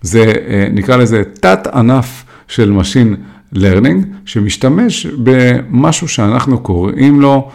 זה, 0.01 0.33
אה, 0.47 0.67
נקרא 0.71 0.95
לזה 0.95 1.23
תת 1.39 1.67
ענף 1.73 2.25
של 2.47 2.79
Machine 2.79 3.15
Learning, 3.55 4.05
שמשתמש 4.25 5.05
במשהו 5.05 6.07
שאנחנו 6.07 6.59
קוראים 6.59 7.21
לו, 7.21 7.49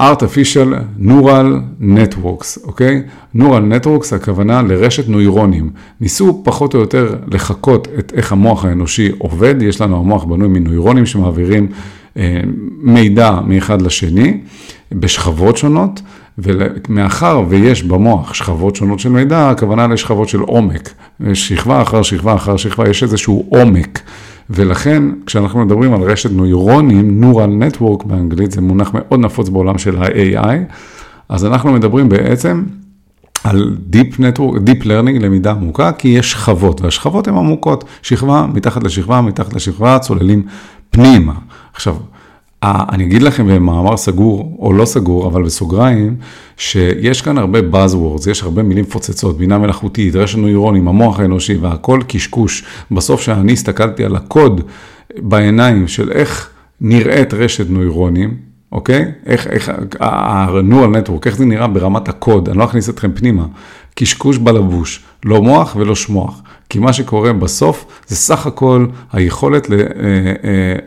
artificial 0.00 1.00
neural 1.00 1.82
networks, 1.82 2.64
אוקיי? 2.64 3.02
neural 3.36 3.40
networks 3.40 4.14
הכוונה 4.14 4.62
לרשת 4.62 5.08
נוירונים. 5.08 5.70
ניסו 6.00 6.40
פחות 6.44 6.74
או 6.74 6.80
יותר 6.80 7.16
לחקות 7.32 7.88
את 7.98 8.12
איך 8.16 8.32
המוח 8.32 8.64
האנושי 8.64 9.10
עובד, 9.18 9.54
יש 9.62 9.80
לנו 9.80 9.96
המוח 9.96 10.24
בנוי 10.24 10.48
מנוירונים 10.48 11.06
שמעבירים 11.06 11.66
אה, 12.16 12.40
מידע 12.82 13.38
מאחד 13.46 13.82
לשני 13.82 14.38
בשכבות 14.92 15.56
שונות, 15.56 16.00
ומאחר 16.42 17.42
ויש 17.48 17.82
במוח 17.82 18.34
שכבות 18.34 18.76
שונות 18.76 18.98
של 18.98 19.08
מידע, 19.08 19.50
הכוונה 19.50 19.86
לשכבות 19.86 20.28
של 20.28 20.40
עומק, 20.40 20.90
שכבה 21.34 21.82
אחר 21.82 22.02
שכבה 22.02 22.34
אחר 22.34 22.56
שכבה, 22.56 22.88
יש 22.88 23.02
איזשהו 23.02 23.46
עומק. 23.48 24.00
ולכן 24.50 25.02
כשאנחנו 25.26 25.64
מדברים 25.64 25.94
על 25.94 26.02
רשת 26.02 26.30
נוירונים, 26.32 27.22
Neural 27.24 27.78
Network 27.78 28.06
באנגלית, 28.06 28.50
זה 28.50 28.60
מונח 28.60 28.90
מאוד 28.94 29.20
נפוץ 29.20 29.48
בעולם 29.48 29.78
של 29.78 30.02
ה-AI, 30.02 30.56
אז 31.28 31.44
אנחנו 31.44 31.72
מדברים 31.72 32.08
בעצם 32.08 32.64
על 33.44 33.76
Deep 33.92 34.14
Network, 34.14 34.54
Deep 34.54 34.84
Learning, 34.84 35.20
למידה 35.20 35.50
עמוקה, 35.50 35.92
כי 35.92 36.08
יש 36.08 36.32
שכבות, 36.32 36.80
והשכבות 36.80 37.28
הן 37.28 37.34
עמוקות, 37.34 37.84
שכבה 38.02 38.46
מתחת 38.54 38.84
לשכבה, 38.84 39.20
מתחת 39.20 39.54
לשכבה, 39.54 39.98
צוללים 39.98 40.42
פנימה. 40.90 41.34
עכשיו, 41.72 41.96
אני 42.62 43.04
אגיד 43.04 43.22
לכם 43.22 43.46
במאמר 43.46 43.96
סגור 43.96 44.56
או 44.58 44.72
לא 44.72 44.84
סגור, 44.84 45.26
אבל 45.26 45.42
בסוגריים, 45.42 46.16
שיש 46.56 47.22
כאן 47.22 47.38
הרבה 47.38 47.58
Buzzwords, 47.58 48.30
יש 48.30 48.42
הרבה 48.42 48.62
מילים 48.62 48.84
פוצצות, 48.84 49.38
בינה 49.38 49.58
מלאכותית, 49.58 50.16
רשת 50.16 50.38
נוירונים, 50.38 50.88
המוח 50.88 51.20
האנושי 51.20 51.56
והכל 51.56 52.00
קשקוש. 52.08 52.64
בסוף 52.90 53.20
כשאני 53.20 53.52
הסתכלתי 53.52 54.04
על 54.04 54.16
הקוד 54.16 54.60
בעיניים 55.18 55.88
של 55.88 56.12
איך 56.12 56.50
נראית 56.80 57.34
רשת 57.34 57.70
נוירונים, 57.70 58.36
אוקיי? 58.72 59.12
איך, 59.26 59.46
איך, 59.46 59.70
ה-neural 60.00 60.96
network, 60.96 61.26
איך 61.26 61.36
זה 61.36 61.44
נראה 61.44 61.66
ברמת 61.66 62.08
הקוד, 62.08 62.48
אני 62.48 62.58
לא 62.58 62.64
אכניס 62.64 62.88
אתכם 62.88 63.12
פנימה. 63.12 63.46
קשקוש 63.94 64.38
בלבוש, 64.38 65.02
לא 65.24 65.42
מוח 65.42 65.76
ולא 65.76 65.94
שמוח. 65.94 66.42
כי 66.70 66.78
מה 66.78 66.92
שקורה 66.92 67.32
בסוף 67.32 67.86
זה 68.06 68.16
סך 68.16 68.46
הכל 68.46 68.86
היכולת 69.12 69.70
אה, 69.72 69.76
אה, 69.76 69.82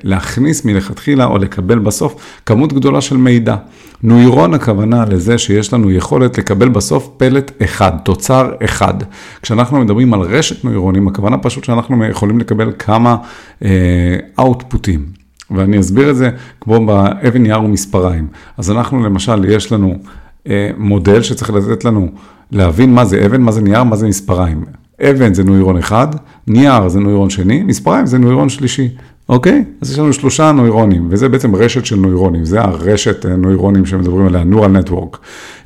להכניס 0.04 0.66
מלכתחילה 0.66 1.26
או 1.26 1.38
לקבל 1.38 1.80
בסוף 1.80 2.16
כמות 2.46 2.74
גדולה 2.74 3.02
של 3.02 3.18
מידע. 3.18 3.56
נוירון 4.04 4.54
הכוונה 4.54 5.06
לזה 5.06 5.38
שיש 5.38 5.74
לנו 5.74 5.92
יכולת 5.92 6.38
לקבל 6.38 6.70
בסוף 6.70 7.10
פלט 7.18 7.52
אחד, 7.64 7.92
תוצר 8.06 8.52
אחד. 8.66 8.94
כשאנחנו 9.42 9.80
מדברים 9.80 10.14
על 10.14 10.22
רשת 10.22 10.66
נוירונים, 10.66 11.08
הכוונה 11.08 11.38
פשוט 11.38 11.64
שאנחנו 11.64 12.06
יכולים 12.06 12.40
לקבל 12.40 12.72
כמה 12.80 13.16
אאוטפוטים. 14.40 15.00
אה, 15.00 15.58
ואני 15.58 15.80
אסביר 15.80 16.10
את 16.10 16.16
זה 16.16 16.30
כמו 16.62 16.86
באבן 16.86 17.42
נייר 17.44 17.62
ומספריים. 17.62 18.28
אז 18.58 18.72
אנחנו 18.72 19.04
למשל, 19.04 19.46
יש 19.46 19.72
לנו 19.72 19.98
אה, 20.48 20.70
מודל 20.78 21.22
שצריך 21.22 21.50
לתת 21.50 21.86
לנו 21.86 22.10
להבין 22.52 22.94
מה 22.94 23.06
זה 23.06 23.26
אבן, 23.26 23.42
מה 23.42 23.52
זה 23.52 23.62
נייר, 23.62 23.84
מה 23.84 23.96
זה 23.96 24.08
מספריים. 24.08 24.66
אבן 25.02 25.34
זה 25.34 25.44
נוירון 25.44 25.78
אחד, 25.78 26.08
נייר 26.48 26.88
זה 26.88 27.00
נוירון 27.00 27.30
שני, 27.30 27.64
מספריים 27.64 28.06
זה 28.06 28.18
נוירון 28.18 28.50
שלישי, 28.50 28.90
אוקיי? 29.30 29.64
אז 29.82 29.92
יש 29.92 30.00
לנו 30.00 30.14
שלושה 30.14 30.52
נוירונים, 30.52 31.08
וזה 31.10 31.30
בעצם 31.30 31.56
רשת 31.56 31.86
של 31.86 31.96
נוירונים, 31.96 32.46
זה 32.46 32.62
הרשת 32.62 33.26
אה, 33.26 33.36
נוירונים 33.36 33.86
שמדברים 33.86 34.28
עליה, 34.28 34.42
neural 34.42 34.88
network. 34.88 35.18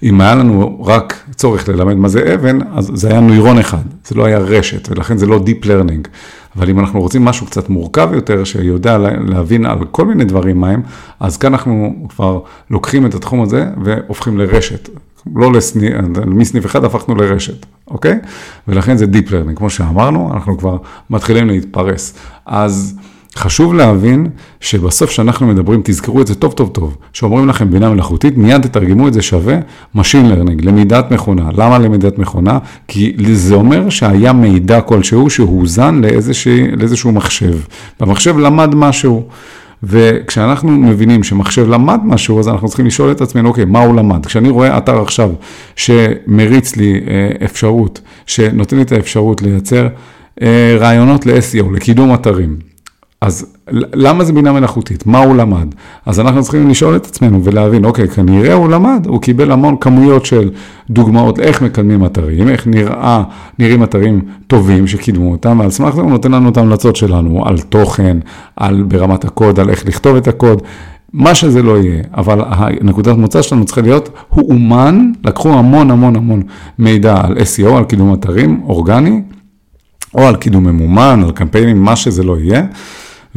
אם 0.03 0.21
היה 0.21 0.35
לנו 0.35 0.83
רק 0.85 1.23
צורך 1.35 1.69
ללמד 1.69 1.93
מה 1.93 2.07
זה 2.07 2.33
אבן, 2.33 2.59
אז 2.75 2.91
זה 2.93 3.09
היה 3.09 3.19
נוירון 3.19 3.59
אחד, 3.59 3.83
זה 4.05 4.15
לא 4.15 4.25
היה 4.25 4.37
רשת, 4.37 4.87
ולכן 4.91 5.17
זה 5.17 5.25
לא 5.25 5.39
Deep 5.45 5.65
Learning. 5.65 6.07
אבל 6.55 6.69
אם 6.69 6.79
אנחנו 6.79 7.01
רוצים 7.01 7.25
משהו 7.25 7.45
קצת 7.45 7.69
מורכב 7.69 8.09
יותר, 8.13 8.43
שיודע 8.43 8.97
להבין 9.27 9.65
על 9.65 9.79
כל 9.91 10.05
מיני 10.05 10.25
דברים 10.25 10.61
מהם, 10.61 10.81
אז 11.19 11.37
כאן 11.37 11.53
אנחנו 11.53 11.95
כבר 12.09 12.39
לוקחים 12.71 13.05
את 13.05 13.15
התחום 13.15 13.41
הזה 13.41 13.65
והופכים 13.83 14.37
לרשת. 14.37 14.89
לא 15.35 15.53
לסניף, 15.53 15.93
מסניף 16.25 16.65
אחד 16.65 16.83
הפכנו 16.83 17.15
לרשת, 17.15 17.65
אוקיי? 17.87 18.19
ולכן 18.67 18.97
זה 18.97 19.05
Deep 19.05 19.29
Learning, 19.29 19.55
כמו 19.55 19.69
שאמרנו, 19.69 20.31
אנחנו 20.33 20.57
כבר 20.57 20.77
מתחילים 21.09 21.47
להתפרס. 21.47 22.13
אז 22.45 22.95
חשוב 23.37 23.73
להבין 23.73 24.27
שבסוף 24.59 25.11
שאנחנו 25.11 25.47
מדברים, 25.47 25.81
תזכרו 25.83 26.21
את 26.21 26.27
זה 26.27 26.35
טוב 26.35 26.53
טוב 26.53 26.69
טוב, 26.69 26.97
שאומרים 27.13 27.47
לכם 27.47 27.71
בינה 27.71 27.89
מלאכותית, 27.89 28.37
מיד 28.37 28.61
תתרגמו 28.61 29.07
את 29.07 29.13
זה 29.13 29.21
שווה 29.21 29.57
Machine 29.95 30.31
Learning, 30.31 30.65
למידת 30.65 31.11
מכונה. 31.11 31.49
למה 31.53 31.79
למידת 31.79 32.17
מכונה? 32.17 32.59
כי 32.87 33.15
זה 33.33 33.55
אומר 33.55 33.89
שהיה 33.89 34.33
מידע 34.33 34.81
כלשהו 34.81 35.29
שהוזן 35.29 36.01
לאיזשה, 36.01 36.65
לאיזשהו 36.77 37.11
מחשב, 37.11 37.59
והמחשב 37.99 38.37
למד 38.37 38.75
משהו. 38.75 39.27
וכשאנחנו 39.83 40.71
מבינים 40.71 41.23
שמחשב 41.23 41.69
למד 41.69 41.99
משהו, 42.03 42.39
אז 42.39 42.47
אנחנו 42.47 42.67
צריכים 42.67 42.85
לשאול 42.85 43.11
את 43.11 43.21
עצמנו, 43.21 43.49
אוקיי, 43.49 43.65
מה 43.65 43.79
הוא 43.83 43.95
למד? 43.95 44.25
כשאני 44.25 44.49
רואה 44.49 44.77
אתר 44.77 45.01
עכשיו 45.01 45.29
שמריץ 45.75 46.75
לי 46.75 47.01
אה, 47.07 47.45
אפשרות, 47.45 48.01
שנותן 48.25 48.75
לי 48.75 48.81
את 48.81 48.91
האפשרות 48.91 49.41
לייצר 49.41 49.87
אה, 50.41 50.77
רעיונות 50.79 51.25
ל-SEO, 51.25 51.73
לקידום 51.73 52.13
אתרים, 52.13 52.57
אז 53.21 53.45
למה 53.93 54.23
זה 54.23 54.33
בינה 54.33 54.51
מלאכותית? 54.51 55.05
מה 55.05 55.23
הוא 55.23 55.35
למד? 55.35 55.67
אז 56.05 56.19
אנחנו 56.19 56.43
צריכים 56.43 56.69
לשאול 56.69 56.95
את 56.95 57.05
עצמנו 57.05 57.43
ולהבין, 57.43 57.85
אוקיי, 57.85 58.07
כנראה 58.07 58.53
הוא 58.53 58.69
למד, 58.69 59.07
הוא 59.07 59.21
קיבל 59.21 59.51
המון 59.51 59.75
כמויות 59.81 60.25
של 60.25 60.49
דוגמאות 60.89 61.39
איך 61.39 61.61
מקדמים 61.61 62.05
אתרים, 62.05 62.49
איך 62.49 62.67
נראה, 62.67 63.23
נראים 63.59 63.83
אתרים 63.83 64.21
טובים 64.47 64.87
שקידמו 64.87 65.31
אותם, 65.31 65.59
ועל 65.59 65.69
סמך 65.69 65.95
זה 65.95 66.01
הוא 66.01 66.11
נותן 66.11 66.31
לנו 66.31 66.49
את 66.49 66.57
ההמלצות 66.57 66.95
שלנו 66.95 67.45
על 67.45 67.59
תוכן, 67.59 68.17
על 68.55 68.83
ברמת 68.87 69.25
הקוד, 69.25 69.59
על 69.59 69.69
איך 69.69 69.85
לכתוב 69.85 70.15
את 70.15 70.27
הקוד. 70.27 70.61
מה 71.13 71.35
שזה 71.35 71.63
לא 71.63 71.77
יהיה, 71.77 72.03
אבל 72.13 72.41
הנקודת 72.47 73.17
מוצא 73.17 73.41
שלנו 73.41 73.65
צריכה 73.65 73.81
להיות, 73.81 74.09
הוא 74.29 74.53
אומן, 74.53 75.11
לקחו 75.23 75.49
המון 75.49 75.91
המון 75.91 76.15
המון 76.15 76.41
מידע 76.79 77.21
על 77.23 77.37
SEO, 77.37 77.69
על 77.77 77.83
קידום 77.83 78.13
אתרים, 78.13 78.61
אורגני, 78.63 79.21
או 80.13 80.27
על 80.27 80.35
קידום 80.35 80.63
ממומן, 80.63 81.21
על 81.23 81.31
קמפיינים, 81.31 81.83
מה 81.83 81.95
שזה 81.95 82.23
לא 82.23 82.37
יהיה. 82.39 82.63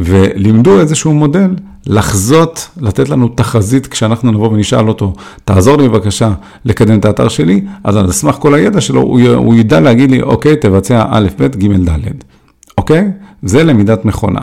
ולימדו 0.01 0.81
איזשהו 0.81 1.13
מודל 1.13 1.55
לחזות, 1.87 2.69
לתת 2.81 3.09
לנו 3.09 3.29
תחזית 3.29 3.87
כשאנחנו 3.87 4.33
נבוא 4.33 4.49
ונשאל 4.49 4.89
אותו, 4.89 5.15
תעזור 5.45 5.77
לי 5.77 5.89
בבקשה 5.89 6.33
לקדם 6.65 6.99
את 6.99 7.05
האתר 7.05 7.29
שלי, 7.29 7.61
אז 7.85 7.97
על 7.97 8.13
סמך 8.13 8.35
כל 8.35 8.55
הידע 8.55 8.81
שלו, 8.81 9.01
הוא, 9.01 9.21
הוא 9.29 9.55
ידע 9.55 9.81
להגיד 9.81 10.11
לי, 10.11 10.23
אוקיי, 10.23 10.57
תבצע 10.57 11.05
א', 11.11 11.27
ב', 11.39 11.57
ג', 11.57 11.91
ד', 11.91 11.99
אוקיי? 12.79 13.11
זה 13.43 13.65
למידת 13.65 14.05
מכונה. 14.05 14.41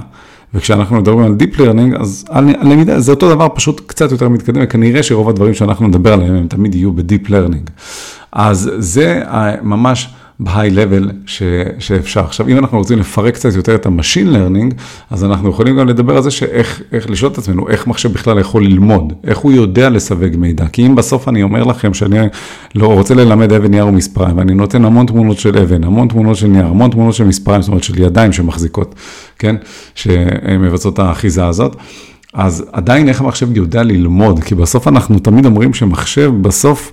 וכשאנחנו 0.54 0.96
מדברים 0.96 1.26
על 1.26 1.36
Deep 1.40 1.58
Learning, 1.58 2.02
אז 2.02 2.26
הלמידה 2.30 3.00
זה 3.00 3.12
אותו 3.12 3.30
דבר, 3.30 3.48
פשוט 3.56 3.82
קצת 3.86 4.12
יותר 4.12 4.30
מתקדם, 4.30 4.62
וכנראה 4.64 5.04
שרוב 5.04 5.30
הדברים 5.30 5.54
שאנחנו 5.54 5.88
נדבר 5.88 6.14
עליהם 6.14 6.36
הם 6.36 6.48
תמיד 6.48 6.76
יהיו 6.76 6.92
ב-Deep 6.92 7.28
Learning. 7.28 7.72
אז 8.32 8.72
זה 8.78 9.22
ממש 9.62 10.10
ב-high 10.40 10.72
level 10.76 11.12
ש, 11.26 11.44
שאפשר. 11.80 12.22
עכשיו, 12.22 12.48
אם 12.48 12.58
אנחנו 12.58 12.78
רוצים 12.78 13.00
לפרק 13.00 13.34
קצת 13.34 13.56
יותר 13.56 13.76
את 13.76 13.86
ה-machine 13.86 14.28
learning, 14.28 14.76
אז 15.10 15.24
אנחנו 15.24 15.50
יכולים 15.50 15.78
גם 15.78 15.88
לדבר 15.88 16.18
על 16.18 16.24
זה 16.24 16.32
שאיך, 16.32 16.82
איך 16.92 17.10
לשאול 17.10 17.32
את 17.32 17.38
עצמנו, 17.38 17.70
איך 17.70 17.88
מחשב 17.88 18.14
בכלל 18.14 18.40
יכול 18.40 18.64
ללמוד, 18.64 19.14
איך 19.24 19.38
הוא 19.38 19.52
יודע 19.52 19.90
לסווג 19.90 20.36
מידע. 20.38 20.68
כי 20.68 20.86
אם 20.88 20.96
בסוף 20.96 21.28
אני 21.28 21.44
אומר 21.44 21.64
לכם 21.64 21.94
שאני 21.94 22.18
לא 22.76 22.88
רוצה 22.88 23.14
ללמד 23.14 23.54
אבן 23.54 23.72
נייר 23.72 23.88
ומספריים, 23.88 24.38
ואני 24.38 24.54
נותן 24.54 24.86
המון 24.86 25.06
תמונות 25.06 25.38
של 25.38 25.58
אבן, 25.58 25.84
המון 25.84 26.08
תמונות 26.08 26.36
של 26.36 26.48
נייר, 26.48 26.66
המון 26.66 26.92
תמונות 26.92 27.14
של 27.14 27.24
מספריים, 27.24 27.62
זאת 27.62 27.70
אומרת 27.70 27.84
של 27.84 28.00
ידיים 28.00 28.34
שמחזיקות, 28.34 28.96
כן, 29.40 29.56
שמבצעות 29.96 31.00
האחיזה 31.00 31.46
הזאת. 31.46 31.76
אז 32.34 32.66
עדיין 32.72 33.10
איך 33.10 33.22
המחשב 33.22 33.58
יודע 33.58 33.84
ללמוד, 33.84 34.44
כי 34.44 34.56
בסוף 34.56 34.88
אנחנו 34.88 35.20
תמיד 35.20 35.46
אומרים 35.46 35.74
שמחשב 35.74 36.32
בסוף 36.42 36.92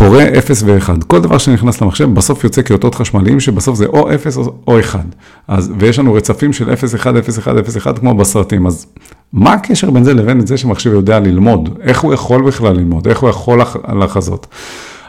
קורא 0.00 0.22
0 0.38 0.62
ו-1. 0.66 1.04
כל 1.06 1.20
דבר 1.20 1.38
שנכנס 1.38 1.82
למחשב 1.82 2.14
בסוף 2.14 2.44
יוצא 2.44 2.62
כאותות 2.62 2.94
חשמליים 2.94 3.40
שבסוף 3.40 3.76
זה 3.76 3.86
או 3.86 4.14
0 4.14 4.36
או 4.66 4.80
1. 4.80 5.00
אז, 5.48 5.72
ויש 5.78 5.98
לנו 5.98 6.14
רצפים 6.14 6.52
של 6.52 6.72
0, 6.72 6.94
1, 6.94 7.16
0, 7.16 7.38
1, 7.38 7.54
0, 7.56 7.76
1 7.76 7.98
כמו 7.98 8.14
בסרטים. 8.14 8.66
אז 8.66 8.86
מה 9.32 9.52
הקשר 9.52 9.90
בין 9.90 10.04
זה 10.04 10.14
לבין 10.14 10.46
זה 10.46 10.56
שמחשב 10.56 10.92
יודע 10.92 11.20
ללמוד? 11.20 11.68
איך 11.82 12.00
הוא 12.00 12.14
יכול 12.14 12.46
בכלל 12.46 12.76
ללמוד? 12.76 13.08
איך 13.08 13.18
הוא 13.18 13.30
יכול 13.30 13.60
לחזות? 14.00 14.46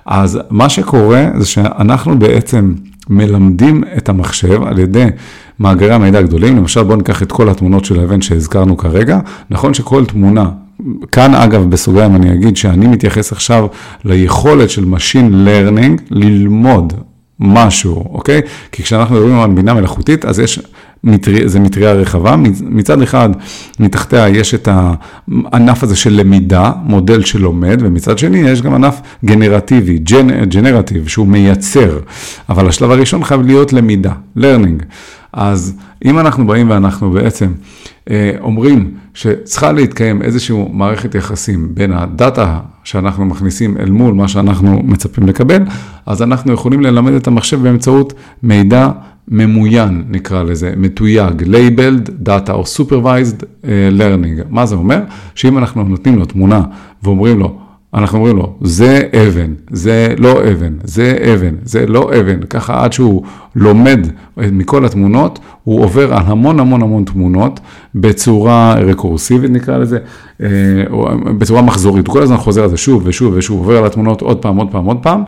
אז 0.05 0.39
מה 0.49 0.69
שקורה 0.69 1.25
זה 1.37 1.45
שאנחנו 1.45 2.19
בעצם 2.19 2.73
מלמדים 3.09 3.83
את 3.97 4.09
המחשב 4.09 4.63
על 4.63 4.79
ידי 4.79 5.05
מאגרי 5.59 5.93
המידע 5.93 6.19
הגדולים, 6.19 6.57
למשל 6.57 6.83
בואו 6.83 6.97
ניקח 6.97 7.23
את 7.23 7.31
כל 7.31 7.49
התמונות 7.49 7.85
של 7.85 7.99
האבן 7.99 8.21
שהזכרנו 8.21 8.77
כרגע, 8.77 9.19
נכון 9.49 9.73
שכל 9.73 10.05
תמונה, 10.05 10.49
כאן 11.11 11.35
אגב 11.35 11.69
בסוגריים 11.69 12.15
אני 12.15 12.33
אגיד 12.33 12.57
שאני 12.57 12.87
מתייחס 12.87 13.31
עכשיו 13.31 13.67
ליכולת 14.05 14.69
של 14.69 14.83
Machine 14.83 15.47
Learning 15.47 16.01
ללמוד 16.09 16.93
משהו, 17.41 18.13
אוקיי? 18.13 18.41
כי 18.71 18.83
כשאנחנו 18.83 19.15
מדברים 19.15 19.39
על 19.39 19.51
בינה 19.51 19.73
מלאכותית, 19.73 20.25
אז 20.25 20.39
יש, 20.39 20.59
מטרי, 21.03 21.49
זה 21.49 21.59
מטריה 21.59 21.93
רחבה, 21.93 22.35
מצד 22.61 23.01
אחד, 23.01 23.29
מתחתיה 23.79 24.29
יש 24.29 24.53
את 24.53 24.67
הענף 24.71 25.83
הזה 25.83 25.95
של 25.95 26.13
למידה, 26.13 26.71
מודל 26.83 27.23
שלומד, 27.23 27.77
ומצד 27.81 28.17
שני 28.17 28.37
יש 28.37 28.61
גם 28.61 28.73
ענף 28.73 29.01
גנרטיבי, 29.25 29.97
ג'נ, 29.97 30.45
ג'נרטיב, 30.45 31.07
שהוא 31.07 31.27
מייצר, 31.27 31.99
אבל 32.49 32.67
השלב 32.67 32.91
הראשון 32.91 33.23
חייב 33.23 33.41
להיות 33.41 33.73
למידה, 33.73 34.13
learning. 34.37 34.83
אז 35.33 35.73
אם 36.05 36.19
אנחנו 36.19 36.47
באים 36.47 36.69
ואנחנו 36.69 37.11
בעצם 37.11 37.45
אה, 37.45 37.51
אומרים 38.39 38.91
שצריכה 39.13 39.71
להתקיים 39.71 40.21
איזושהי 40.21 40.55
מערכת 40.71 41.15
יחסים 41.15 41.75
בין 41.75 41.93
הדאטה 41.93 42.59
שאנחנו 42.83 43.25
מכניסים 43.25 43.77
אל 43.77 43.89
מול 43.89 44.13
מה 44.13 44.27
שאנחנו 44.27 44.81
מצפים 44.83 45.27
לקבל, 45.27 45.63
אז 46.05 46.21
אנחנו 46.21 46.53
יכולים 46.53 46.81
ללמד 46.81 47.13
את 47.13 47.27
המחשב 47.27 47.61
באמצעות 47.61 48.13
מידע 48.43 48.89
ממוין, 49.27 50.03
נקרא 50.09 50.43
לזה, 50.43 50.73
מתויג, 50.77 51.43
labeled 51.43 52.27
data 52.27 52.51
או 52.51 52.63
supervised 52.63 53.41
uh, 53.41 53.65
learning. 53.97 54.45
מה 54.49 54.65
זה 54.65 54.75
אומר? 54.75 54.99
שאם 55.35 55.57
אנחנו 55.57 55.83
נותנים 55.83 56.19
לו 56.19 56.25
תמונה 56.25 56.61
ואומרים 57.03 57.39
לו, 57.39 57.59
אנחנו 57.93 58.17
אומרים 58.17 58.37
לו, 58.37 58.55
זה 58.61 59.01
אבן, 59.27 59.53
זה 59.71 60.13
לא 60.17 60.51
אבן, 60.51 60.73
זה 60.83 61.17
אבן, 61.33 61.55
זה 61.63 61.87
לא 61.87 62.11
אבן, 62.19 62.41
ככה 62.49 62.83
עד 62.83 62.93
שהוא 62.93 63.23
לומד 63.55 64.07
מכל 64.37 64.85
התמונות, 64.85 65.39
הוא 65.63 65.83
עובר 65.83 66.13
על 66.13 66.23
המון 66.25 66.59
המון 66.59 66.81
המון 66.81 67.03
תמונות 67.03 67.59
בצורה 67.95 68.75
רקורסיבית 68.75 69.51
נקרא 69.51 69.77
לזה, 69.77 69.99
אה, 70.41 70.47
בצורה 71.37 71.61
מחזורית, 71.61 72.07
הוא 72.07 72.13
כל 72.13 72.21
הזמן 72.21 72.37
חוזר 72.37 72.63
על 72.63 72.69
זה 72.69 72.77
שוב 72.77 73.03
ושוב 73.05 73.33
ושוב, 73.37 73.59
עובר 73.59 73.77
על 73.77 73.85
התמונות 73.85 74.21
עוד 74.21 74.37
פעם, 74.37 74.57
עוד 74.57 74.67
פעם, 74.71 74.85
עוד 74.85 74.97
פעם, 75.01 75.23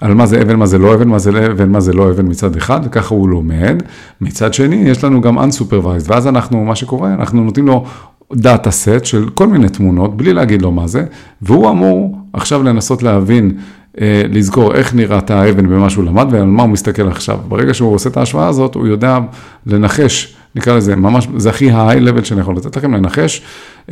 על 0.00 0.14
מה 0.14 0.26
זה 0.26 0.42
אבן, 0.42 0.56
מה 0.56 0.66
זה 0.66 0.78
לא 0.78 0.94
אבן, 0.94 1.08
מה 1.08 1.18
זה 1.18 1.32
לא 1.32 1.46
אבן, 1.46 1.70
מה 1.70 1.80
זה 1.80 1.92
לא 1.92 2.10
אבן 2.10 2.28
מצד 2.28 2.56
אחד, 2.56 2.80
וככה 2.84 3.14
הוא 3.14 3.28
לומד. 3.28 3.82
מצד 4.20 4.54
שני, 4.54 4.76
יש 4.76 5.04
לנו 5.04 5.20
גם 5.20 5.38
unsupervised, 5.38 6.06
ואז 6.06 6.26
אנחנו, 6.26 6.64
מה 6.64 6.74
שקורה, 6.74 7.14
אנחנו 7.14 7.44
נותנים 7.44 7.66
לו 7.66 7.84
דאטה 8.34 8.70
סט 8.70 9.04
של 9.04 9.28
כל 9.34 9.46
מיני 9.46 9.68
תמונות, 9.68 10.16
בלי 10.16 10.32
להגיד 10.32 10.62
לו 10.62 10.72
מה 10.72 10.86
זה, 10.86 11.04
והוא 11.42 11.70
אמור 11.70 12.18
עכשיו 12.32 12.62
לנסות 12.62 13.02
להבין, 13.02 13.52
אה, 14.00 14.22
לזכור 14.30 14.74
איך 14.74 14.94
נראית 14.94 15.30
האבן 15.30 15.66
במה 15.66 15.90
שהוא 15.90 16.04
למד 16.04 16.26
ועל 16.30 16.44
מה 16.44 16.62
הוא 16.62 16.70
מסתכל 16.70 17.08
עכשיו. 17.08 17.38
ברגע 17.48 17.74
שהוא 17.74 17.94
עושה 17.94 18.08
את 18.08 18.16
ההשוואה 18.16 18.48
הזאת, 18.48 18.74
הוא 18.74 18.86
יודע 18.86 19.18
לנחש, 19.66 20.34
נקרא 20.54 20.76
לזה, 20.76 20.96
ממש, 20.96 21.28
זה 21.36 21.50
הכי 21.50 21.70
ה-high 21.70 22.08
level 22.08 22.24
שאני 22.24 22.40
יכול 22.40 22.56
לתת 22.56 22.76
לכם, 22.76 22.94
לנחש, 22.94 23.42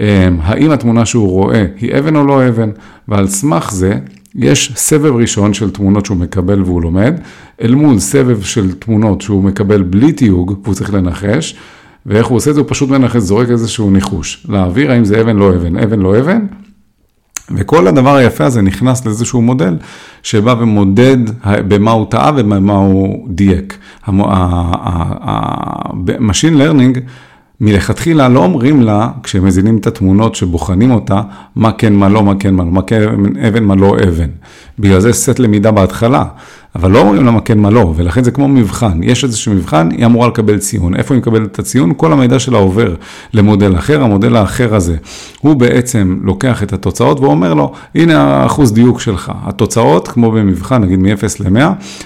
אה, 0.00 0.28
האם 0.42 0.70
התמונה 0.70 1.06
שהוא 1.06 1.30
רואה 1.30 1.66
היא 1.80 1.99
אבן 1.99 2.16
או 2.16 2.25
לא 2.25 2.49
אבן, 2.49 2.70
ועל 3.09 3.28
סמך 3.28 3.73
זה, 3.73 3.99
יש 4.35 4.73
סבב 4.76 5.14
ראשון 5.16 5.54
של 5.54 5.70
תמונות 5.70 6.06
שהוא 6.06 6.16
מקבל 6.16 6.62
והוא 6.62 6.82
לומד, 6.82 7.14
אל 7.62 7.75
מול 7.75 7.99
סבב 7.99 8.42
של 8.42 8.73
תמונות 8.73 9.21
שהוא 9.21 9.45
מקבל 9.45 9.82
בלי 9.82 10.12
תיוג 10.12 10.60
והוא 10.62 10.75
צריך 10.75 10.95
לנחש, 10.95 11.56
ואיך 12.06 12.26
הוא 12.26 12.36
עושה 12.36 12.50
את 12.50 12.54
זה? 12.54 12.60
הוא 12.60 12.69
פשוט 12.71 12.91
מנחש, 12.91 13.21
זורק 13.21 13.50
איזשהו 13.50 13.91
ניחוש. 13.91 14.47
לאוויר, 14.49 14.93
האם 14.93 15.04
זה 15.04 15.21
אבן, 15.21 15.36
לא 15.36 15.50
אבן, 15.50 15.76
אבן, 15.76 16.00
לא 16.00 16.19
אבן. 16.19 16.47
וכל 17.54 17.86
הדבר 17.86 18.17
היפה 18.17 18.45
הזה 18.45 18.63
נכנס 18.63 19.06
לאיזשהו 19.06 19.43
מודל 19.43 19.76
שבא 20.23 20.54
ומודד 20.60 21.17
במה 21.45 21.91
הוא 21.91 22.06
טעה 22.10 22.32
ובמה 22.36 22.73
הוא 22.73 23.28
דייק. 23.30 23.78
ה 26.19 26.24
machine 26.24 26.58
learning 26.58 26.99
מלכתחילה 27.60 28.28
לא 28.28 28.45
אומרים 28.45 28.82
לה, 28.82 29.08
כשמזינים 29.23 29.76
את 29.76 29.86
התמונות 29.86 30.34
שבוחנים 30.34 30.91
אותה, 30.91 31.23
מה 31.56 31.73
כן, 31.73 31.93
מה 31.93 32.08
לא, 32.08 32.23
מה 32.23 32.34
כן, 32.39 32.54
מה 32.54 32.65
לא, 32.65 32.71
מה 32.71 32.82
כן 32.82 33.08
אבן, 33.49 33.65
מה 33.65 33.75
לא 33.75 33.97
אבן. 34.08 34.28
בגלל 34.78 35.00
זה 35.00 35.13
סט 35.13 35.39
למידה 35.39 35.71
בהתחלה. 35.71 36.25
אבל 36.75 36.91
לא 36.91 37.00
אומרים 37.00 37.26
למה 37.26 37.41
כן, 37.41 37.59
מה 37.59 37.71
לא, 37.71 37.93
ולכן 37.97 38.25
זה 38.25 38.30
כמו 38.30 38.49
מבחן. 38.49 39.02
יש 39.02 39.25
איזשהו 39.25 39.54
מבחן, 39.54 39.89
היא 39.91 40.06
אמורה 40.06 40.28
לקבל 40.28 40.59
ציון. 40.59 40.97
איפה 40.97 41.15
היא 41.15 41.21
מקבלת 41.21 41.52
את 41.52 41.59
הציון? 41.59 41.93
כל 41.97 42.13
המידע 42.13 42.39
שלה 42.39 42.59
עובר 42.59 42.95
למודל 43.35 43.78
אחר, 43.78 44.02
המודל 44.02 44.37
האחר 44.37 44.75
הזה, 44.75 44.97
הוא 45.41 45.54
בעצם 45.54 46.19
לוקח 46.23 46.63
את 46.63 46.73
התוצאות 46.73 47.21
ואומר 47.21 47.54
לו, 47.54 47.73
הנה 47.95 48.21
האחוז 48.21 48.73
דיוק 48.73 49.00
שלך. 49.00 49.33
התוצאות, 49.43 50.09
כמו 50.09 50.30
במבחן, 50.30 50.83
נגיד 50.83 50.99
מ-0 50.99 51.25
ל-100, 51.41 51.65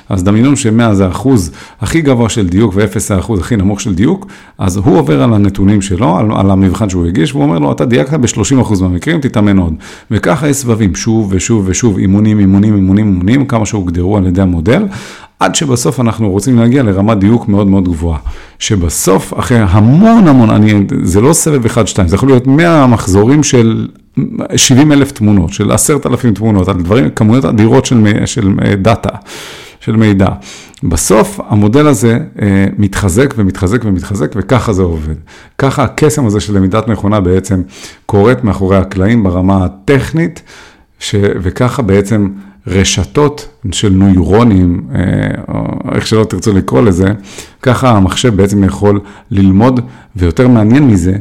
אז 0.09 0.25
דמיינו 0.25 0.57
ש-100 0.57 0.93
זה 0.93 1.07
האחוז 1.07 1.51
הכי 1.81 2.01
גבוה 2.01 2.29
של 2.29 2.49
דיוק 2.49 2.73
ו-0 2.77 2.99
זה 2.99 3.15
האחוז 3.15 3.41
הכי 3.41 3.57
נמוך 3.57 3.81
של 3.81 3.95
דיוק, 3.95 4.27
אז 4.59 4.77
הוא 4.77 4.99
עובר 4.99 5.23
על 5.23 5.35
הנתונים 5.35 5.83
שלו, 5.83 6.17
על, 6.17 6.27
על 6.37 6.51
המבחן 6.51 6.89
שהוא 6.89 7.07
הגיש, 7.07 7.33
והוא 7.33 7.45
אומר 7.45 7.59
לו, 7.59 7.73
אתה 7.73 7.85
דייקת 7.85 8.21
ב-30% 8.21 8.83
מהמקרים, 8.83 9.21
תתאמן 9.21 9.59
עוד. 9.59 9.75
וככה 10.11 10.49
יש 10.49 10.57
סבבים, 10.57 10.95
שוב 10.95 11.29
ושוב 11.31 11.65
ושוב, 11.69 11.99
אימונים, 11.99 12.39
אימונים, 12.39 12.77
אימונים, 12.77 13.07
אימונים, 13.07 13.47
כמה 13.47 13.67
המודל, 14.55 14.87
עד 15.41 15.55
שבסוף 15.55 16.01
אנחנו 16.01 16.31
רוצים 16.31 16.59
להגיע 16.59 16.83
לרמת 16.83 17.19
דיוק 17.19 17.49
מאוד 17.49 17.67
מאוד 17.67 17.85
גבוהה. 17.89 18.19
שבסוף, 18.59 19.39
אחרי 19.39 19.59
המון 19.59 20.29
המון, 20.29 20.51
אני, 20.51 20.73
זה 21.03 21.21
לא 21.21 21.33
סבב 21.33 21.67
1-2, 21.67 21.77
זה 22.07 22.17
יכול 22.17 22.29
להיות 22.29 22.47
100 22.47 22.87
מחזורים 22.87 23.43
של 23.43 23.89
70 24.57 24.93
אלף 24.93 25.13
תמונות, 25.13 25.53
של 25.53 25.73
10,000 25.73 26.35
תמונות, 26.35 26.69
על 26.69 26.83
דברים, 26.83 27.11
כמויות 27.11 27.45
אדירות 27.45 27.87
של, 27.87 28.07
של 28.25 28.55
דאטה, 28.83 29.17
של 29.81 29.97
מידע. 29.97 30.29
בסוף 30.83 31.41
המודל 31.49 31.87
הזה 31.87 32.19
אה, 32.43 32.67
מתחזק 32.79 33.35
ומתחזק 33.37 33.85
ומתחזק 33.85 34.33
וככה 34.37 34.73
זה 34.73 34.83
עובד. 34.83 35.15
ככה 35.59 35.83
הקסם 35.83 36.27
הזה 36.27 36.41
של 36.41 36.57
למידת 36.57 36.89
מכונה 36.89 37.21
בעצם 37.21 37.63
קורית 38.07 38.45
מאחורי 38.45 38.77
הקלעים 38.77 39.23
ברמה 39.25 39.65
הטכנית, 39.65 40.43
ש... 40.99 41.15
וככה 41.21 41.83
בעצם 41.83 42.29
רשתות 42.67 43.49
של 43.73 43.93
נוירונים, 43.93 44.83
אה, 44.95 45.01
או 45.49 45.95
איך 45.95 46.07
שלא 46.07 46.25
תרצו 46.25 46.53
לקרוא 46.53 46.83
לזה, 46.83 47.13
ככה 47.63 47.91
המחשב 47.91 48.37
בעצם 48.37 48.65
יכול 48.65 49.01
ללמוד, 49.31 49.81
ויותר 50.17 50.49
מעניין 50.49 50.89
מזה, 50.89 51.17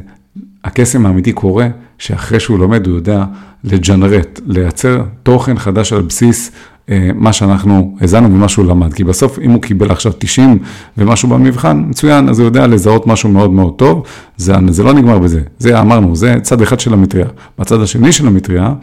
הקסם 0.63 1.05
האמיתי 1.05 1.33
קורה 1.33 1.67
שאחרי 1.97 2.39
שהוא 2.39 2.59
לומד 2.59 2.87
הוא 2.87 2.95
יודע 2.95 3.25
לג'נרט, 3.63 4.41
לייצר 4.45 5.03
תוכן 5.23 5.57
חדש 5.57 5.93
על 5.93 6.01
בסיס 6.01 6.51
אה, 6.89 7.09
מה 7.15 7.33
שאנחנו 7.33 7.95
הזנו 8.01 8.27
ומה 8.27 8.49
שהוא 8.49 8.65
למד. 8.65 8.93
כי 8.93 9.03
בסוף 9.03 9.39
אם 9.39 9.51
הוא 9.51 9.61
קיבל 9.61 9.91
עכשיו 9.91 10.11
90 10.17 10.59
ומשהו 10.97 11.29
במבחן, 11.29 11.83
מצוין, 11.87 12.29
אז 12.29 12.39
הוא 12.39 12.45
יודע 12.45 12.67
לזהות 12.67 13.07
משהו 13.07 13.29
מאוד 13.29 13.51
מאוד 13.51 13.73
טוב, 13.77 14.03
זה, 14.37 14.53
זה 14.69 14.83
לא 14.83 14.93
נגמר 14.93 15.19
בזה, 15.19 15.41
זה 15.59 15.79
אמרנו, 15.79 16.15
זה 16.15 16.35
צד 16.41 16.61
אחד 16.61 16.79
של 16.79 16.93
המטריה. 16.93 17.27
בצד 17.59 17.81
השני 17.81 18.11
של 18.11 18.27
המטריה, 18.27 18.73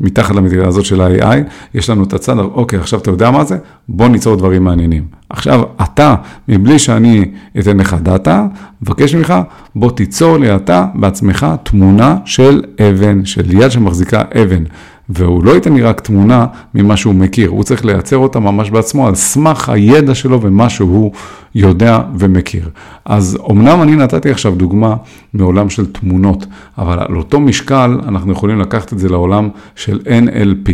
מתחת 0.00 0.34
למדינה 0.34 0.66
הזאת 0.66 0.84
של 0.84 1.00
ה-AI, 1.00 1.36
יש 1.74 1.90
לנו 1.90 2.04
את 2.04 2.12
הצד, 2.12 2.38
אוקיי, 2.38 2.78
עכשיו 2.78 3.00
אתה 3.00 3.10
יודע 3.10 3.30
מה 3.30 3.44
זה? 3.44 3.58
בוא 3.88 4.08
ניצור 4.08 4.36
דברים 4.36 4.64
מעניינים. 4.64 5.04
עכשיו, 5.30 5.62
אתה, 5.82 6.14
מבלי 6.48 6.78
שאני 6.78 7.30
אתן 7.58 7.76
לך 7.76 7.96
דאטה, 8.02 8.46
מבקש 8.82 9.14
ממך, 9.14 9.34
בוא 9.74 9.90
תיצור 9.90 10.38
לי 10.38 10.56
אתה 10.56 10.86
בעצמך 10.94 11.46
תמונה 11.62 12.16
של 12.24 12.62
אבן, 12.80 13.24
של 13.24 13.60
יד 13.60 13.70
שמחזיקה 13.70 14.22
אבן. 14.42 14.64
והוא 15.08 15.44
לא 15.44 15.50
ייתן 15.50 15.72
לי 15.72 15.82
רק 15.82 16.00
תמונה 16.00 16.46
ממה 16.74 16.96
שהוא 16.96 17.14
מכיר, 17.14 17.50
הוא 17.50 17.64
צריך 17.64 17.84
לייצר 17.84 18.16
אותה 18.16 18.40
ממש 18.40 18.70
בעצמו 18.70 19.08
על 19.08 19.14
סמך 19.14 19.68
הידע 19.68 20.14
שלו 20.14 20.42
ומה 20.42 20.70
שהוא 20.70 21.12
יודע 21.54 22.00
ומכיר. 22.18 22.70
אז 23.04 23.38
אמנם 23.50 23.82
אני 23.82 23.96
נתתי 23.96 24.30
עכשיו 24.30 24.54
דוגמה 24.54 24.96
מעולם 25.34 25.70
של 25.70 25.86
תמונות, 25.86 26.46
אבל 26.78 26.98
על 27.08 27.16
אותו 27.16 27.40
משקל 27.40 27.98
אנחנו 28.08 28.32
יכולים 28.32 28.60
לקחת 28.60 28.92
את 28.92 28.98
זה 28.98 29.08
לעולם 29.08 29.48
של 29.76 30.00
NLP, 30.04 30.70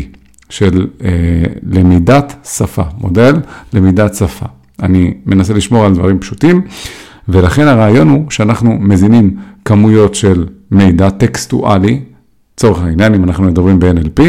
של 0.50 0.86
אה, 1.04 1.10
למידת 1.70 2.34
שפה, 2.44 2.82
מודל 2.98 3.34
למידת 3.72 4.14
שפה. 4.14 4.46
אני 4.82 5.14
מנסה 5.26 5.54
לשמור 5.54 5.84
על 5.84 5.94
דברים 5.94 6.18
פשוטים, 6.18 6.62
ולכן 7.28 7.68
הרעיון 7.68 8.08
הוא 8.08 8.30
שאנחנו 8.30 8.76
מזינים 8.80 9.36
כמויות 9.64 10.14
של 10.14 10.46
מידע 10.70 11.10
טקסטואלי, 11.10 12.00
לצורך 12.60 12.82
העניין, 12.82 13.14
אם 13.14 13.24
אנחנו 13.24 13.44
מדברים 13.44 13.78
ב-NLP, 13.78 14.22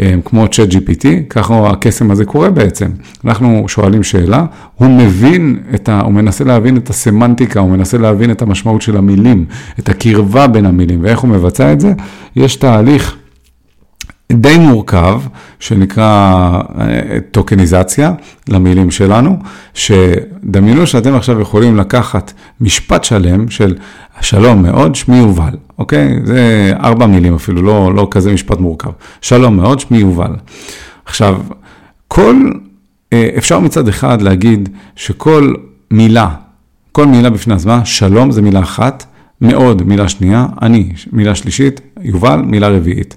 אה, 0.00 0.14
כמו 0.24 0.44
ChatGPT, 0.44 1.06
ככה 1.30 1.70
הקסם 1.70 2.10
הזה 2.10 2.24
קורה 2.24 2.50
בעצם. 2.50 2.90
אנחנו 3.24 3.64
שואלים 3.68 4.02
שאלה, 4.02 4.44
הוא 4.74 4.88
מבין 4.88 5.58
את 5.74 5.88
ה... 5.88 6.00
הוא 6.00 6.12
מנסה 6.12 6.44
להבין 6.44 6.76
את 6.76 6.90
הסמנטיקה, 6.90 7.60
הוא 7.60 7.70
מנסה 7.70 7.98
להבין 7.98 8.30
את 8.30 8.42
המשמעות 8.42 8.82
של 8.82 8.96
המילים, 8.96 9.44
את 9.78 9.88
הקרבה 9.88 10.46
בין 10.46 10.66
המילים, 10.66 10.98
ואיך 11.02 11.18
הוא 11.18 11.30
מבצע 11.30 11.72
את 11.72 11.80
זה? 11.80 11.92
יש 12.36 12.56
תהליך 12.56 13.16
די 14.32 14.58
מורכב, 14.58 15.20
שנקרא 15.60 16.60
אה, 16.80 17.18
טוקניזציה 17.30 18.12
למילים 18.48 18.90
שלנו, 18.90 19.38
שדמיינו 19.74 20.86
שאתם 20.86 21.14
עכשיו 21.14 21.40
יכולים 21.40 21.76
לקחת 21.76 22.32
משפט 22.60 23.04
שלם 23.04 23.48
של 23.50 23.76
שלום 24.20 24.62
מאוד, 24.62 24.94
שמי 24.94 25.16
יובל, 25.16 25.56
אוקיי? 25.78 26.18
זה 26.24 26.72
ארבע 26.82 27.06
מילים 27.06 27.34
אפילו, 27.34 27.62
לא, 27.62 27.94
לא 27.94 28.08
כזה 28.10 28.32
משפט 28.32 28.58
מורכב. 28.58 28.90
שלום 29.20 29.56
מאוד, 29.56 29.80
שמי 29.80 29.98
יובל. 29.98 30.32
עכשיו, 31.04 31.40
כל, 32.08 32.50
אה, 33.12 33.28
אפשר 33.38 33.60
מצד 33.60 33.88
אחד 33.88 34.22
להגיד 34.22 34.68
שכל 34.96 35.54
מילה, 35.90 36.28
כל 36.92 37.06
מילה 37.06 37.30
בפני 37.30 37.54
עצמה, 37.54 37.84
שלום 37.84 38.30
זה 38.30 38.42
מילה 38.42 38.60
אחת, 38.60 39.06
מאוד 39.40 39.82
מילה 39.82 40.08
שנייה, 40.08 40.46
אני 40.62 40.92
מילה 41.12 41.34
שלישית, 41.34 41.80
יובל 42.02 42.36
מילה 42.36 42.68
רביעית. 42.68 43.16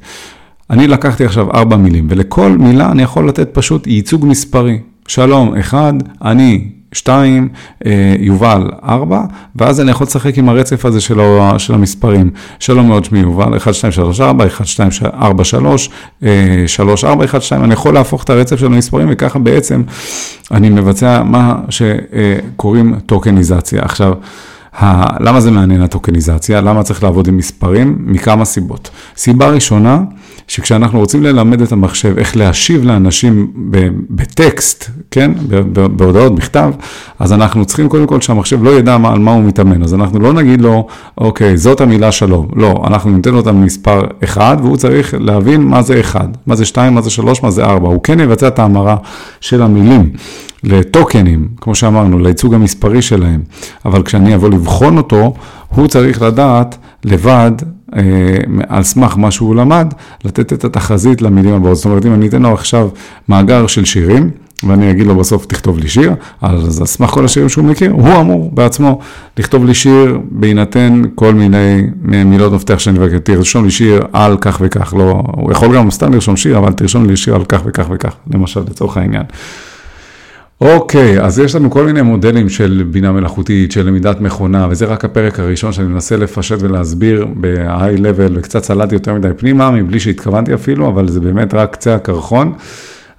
אני 0.69 0.87
לקחתי 0.87 1.25
עכשיו 1.25 1.51
ארבע 1.51 1.77
מילים, 1.77 2.07
ולכל 2.09 2.51
מילה 2.51 2.91
אני 2.91 3.03
יכול 3.03 3.29
לתת 3.29 3.49
פשוט 3.53 3.87
ייצוג 3.87 4.25
מספרי. 4.25 4.79
שלום, 5.07 5.55
אחד, 5.55 5.93
אני, 6.25 6.67
שתיים, 6.93 7.49
אה, 7.85 8.15
יובל, 8.19 8.71
ארבע, 8.83 9.21
ואז 9.55 9.81
אני 9.81 9.91
יכול 9.91 10.07
לשחק 10.07 10.37
עם 10.37 10.49
הרצף 10.49 10.85
הזה 10.85 11.01
של, 11.01 11.19
של 11.57 11.73
המספרים. 11.73 12.29
שלום 12.59 12.87
מאוד, 12.87 13.05
שמי 13.05 13.19
יובל, 13.19 13.57
1, 13.57 13.73
2, 13.73 13.91
3, 13.91 14.21
4, 14.21 14.47
1, 14.47 14.65
2, 14.65 14.89
4, 15.13 15.43
3, 15.43 15.89
3, 16.67 17.03
4, 17.03 17.25
1, 17.25 17.41
2, 17.41 17.63
אני 17.63 17.73
יכול 17.73 17.93
להפוך 17.93 18.23
את 18.23 18.29
הרצף 18.29 18.59
של 18.59 18.65
המספרים, 18.65 19.07
וככה 19.11 19.39
בעצם 19.39 19.83
אני 20.51 20.69
מבצע 20.69 21.23
מה 21.23 21.55
שקוראים 21.69 22.95
טוקניזציה. 23.05 23.81
עכשיו, 23.81 24.13
למה 25.19 25.39
זה 25.39 25.51
מעניין 25.51 25.81
הטוקניזציה? 25.81 26.61
למה 26.61 26.83
צריך 26.83 27.03
לעבוד 27.03 27.27
עם 27.27 27.37
מספרים? 27.37 27.97
מכמה 27.99 28.45
סיבות. 28.45 28.89
סיבה 29.17 29.49
ראשונה, 29.49 30.01
שכשאנחנו 30.47 30.99
רוצים 30.99 31.23
ללמד 31.23 31.61
את 31.61 31.71
המחשב 31.71 32.17
איך 32.17 32.37
להשיב 32.37 32.83
לאנשים 32.83 33.51
בטקסט, 34.09 34.89
כן, 35.11 35.31
בהודעות 35.71 36.35
בכתב, 36.35 36.71
אז 37.19 37.33
אנחנו 37.33 37.65
צריכים 37.65 37.89
קודם 37.89 38.07
כל 38.07 38.21
שהמחשב 38.21 38.63
לא 38.63 38.69
ידע 38.69 38.93
על 38.93 39.19
מה 39.19 39.31
הוא 39.31 39.43
מתאמן, 39.43 39.83
אז 39.83 39.93
אנחנו 39.93 40.19
לא 40.19 40.33
נגיד 40.33 40.61
לו, 40.61 40.87
אוקיי, 41.17 41.57
זאת 41.57 41.81
המילה 41.81 42.11
שלום, 42.11 42.47
לא, 42.55 42.83
אנחנו 42.87 43.11
ניתן 43.11 43.31
לו 43.31 43.39
את 43.39 43.47
המספר 43.47 44.01
1, 44.23 44.57
והוא 44.61 44.77
צריך 44.77 45.13
להבין 45.19 45.61
מה 45.61 45.81
זה 45.81 45.99
1, 45.99 46.29
מה 46.47 46.55
זה 46.55 46.65
2, 46.65 46.93
מה 46.93 47.01
זה 47.01 47.09
3, 47.09 47.43
מה 47.43 47.51
זה 47.51 47.65
4, 47.65 47.87
הוא 47.87 48.03
כן 48.03 48.19
יבצע 48.19 48.47
את 48.47 48.59
ההמרה 48.59 48.95
של 49.41 49.61
המילים. 49.61 50.09
לטוקנים, 50.63 51.47
כמו 51.61 51.75
שאמרנו, 51.75 52.19
לייצוג 52.19 52.53
המספרי 52.53 53.01
שלהם, 53.01 53.41
אבל 53.85 54.03
כשאני 54.03 54.35
אבוא 54.35 54.49
לבחון 54.49 54.97
אותו, 54.97 55.33
הוא 55.69 55.87
צריך 55.87 56.21
לדעת 56.21 56.77
לבד, 57.03 57.51
אה, 57.95 58.01
על 58.67 58.83
סמך 58.83 59.17
מה 59.17 59.31
שהוא 59.31 59.55
למד, 59.55 59.93
לתת 60.25 60.53
את 60.53 60.65
התחזית 60.65 61.21
למילים 61.21 61.53
הבאות. 61.53 61.75
זאת 61.75 61.85
אומרת, 61.85 62.05
אם 62.05 62.13
אני 62.13 62.27
אתן 62.27 62.41
לו 62.41 62.53
עכשיו 62.53 62.89
מאגר 63.29 63.67
של 63.67 63.85
שירים, 63.85 64.29
ואני 64.63 64.91
אגיד 64.91 65.07
לו 65.07 65.15
בסוף, 65.15 65.45
תכתוב 65.45 65.79
לי 65.79 65.87
שיר, 65.87 66.13
אז 66.41 66.79
על 66.79 66.85
סמך 66.85 67.09
כל 67.09 67.25
השירים 67.25 67.49
שהוא 67.49 67.65
מכיר, 67.65 67.91
הוא 67.91 68.21
אמור 68.21 68.51
בעצמו 68.53 68.99
לכתוב 69.37 69.65
לי 69.65 69.73
שיר 69.73 70.19
בהינתן 70.31 71.01
כל 71.15 71.33
מיני 71.33 71.81
מילות 72.25 72.53
מפתח 72.53 72.79
שאני 72.79 72.99
מבקר, 72.99 73.19
תרשום 73.19 73.65
לי 73.65 73.71
שיר 73.71 74.03
על 74.13 74.37
כך 74.41 74.57
וכך, 74.61 74.93
לא, 74.97 75.23
הוא 75.25 75.51
יכול 75.51 75.75
גם 75.75 75.91
סתם 75.91 76.13
לרשום 76.13 76.37
שיר, 76.37 76.57
אבל 76.57 76.73
תרשום 76.73 77.05
לי 77.05 77.17
שיר 77.17 77.35
על 77.35 77.45
כך 77.45 77.61
וכך 77.65 77.85
וכך, 77.91 78.15
למשל, 78.33 78.59
לצורך 78.59 78.97
העניין. 78.97 79.23
אוקיי, 80.61 81.21
אז 81.21 81.39
יש 81.39 81.55
לנו 81.55 81.71
כל 81.71 81.85
מיני 81.85 82.01
מודלים 82.01 82.49
של 82.49 82.83
בינה 82.91 83.11
מלאכותית, 83.11 83.71
של 83.71 83.87
למידת 83.87 84.21
מכונה, 84.21 84.67
וזה 84.69 84.85
רק 84.85 85.05
הפרק 85.05 85.39
הראשון 85.39 85.71
שאני 85.71 85.87
מנסה 85.87 86.17
לפשט 86.17 86.57
ולהסביר 86.59 87.27
ב-high 87.39 87.99
level, 87.99 88.31
וקצת 88.33 88.61
צללתי 88.61 88.95
יותר 88.95 89.13
מדי 89.13 89.29
פנימה, 89.37 89.71
מבלי 89.71 89.99
שהתכוונתי 89.99 90.53
אפילו, 90.53 90.87
אבל 90.87 91.07
זה 91.07 91.19
באמת 91.19 91.53
רק 91.53 91.73
קצה 91.73 91.95
הקרחון. 91.95 92.53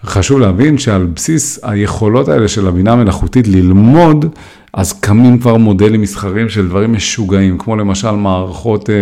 חשוב 0.04 0.40
להבין 0.40 0.78
שעל 0.78 1.06
בסיס 1.06 1.58
היכולות 1.62 2.28
האלה 2.28 2.48
של 2.48 2.68
הבינה 2.68 2.92
המלאכותית 2.92 3.48
ללמוד, 3.48 4.26
אז 4.72 4.92
קמים 4.92 5.38
כבר 5.38 5.56
מודלים 5.56 6.00
מסחרים 6.00 6.48
של 6.48 6.68
דברים 6.68 6.92
משוגעים, 6.92 7.58
כמו 7.58 7.76
למשל 7.76 8.10
מערכות 8.10 8.90
אה, 8.90 8.94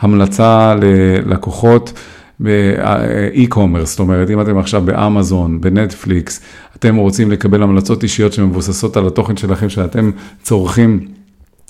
המלצה 0.00 0.74
ללקוחות. 0.82 1.92
באי-קומרס, 2.40 3.90
זאת 3.90 3.98
אומרת, 4.00 4.30
אם 4.30 4.40
אתם 4.40 4.58
עכשיו 4.58 4.82
באמזון, 4.84 5.60
בנטפליקס, 5.60 6.40
אתם 6.76 6.96
רוצים 6.96 7.30
לקבל 7.30 7.62
המלצות 7.62 8.02
אישיות 8.02 8.32
שמבוססות 8.32 8.96
על 8.96 9.06
התוכן 9.06 9.36
שלכם 9.36 9.68
שאתם 9.68 10.10
צורכים 10.42 11.00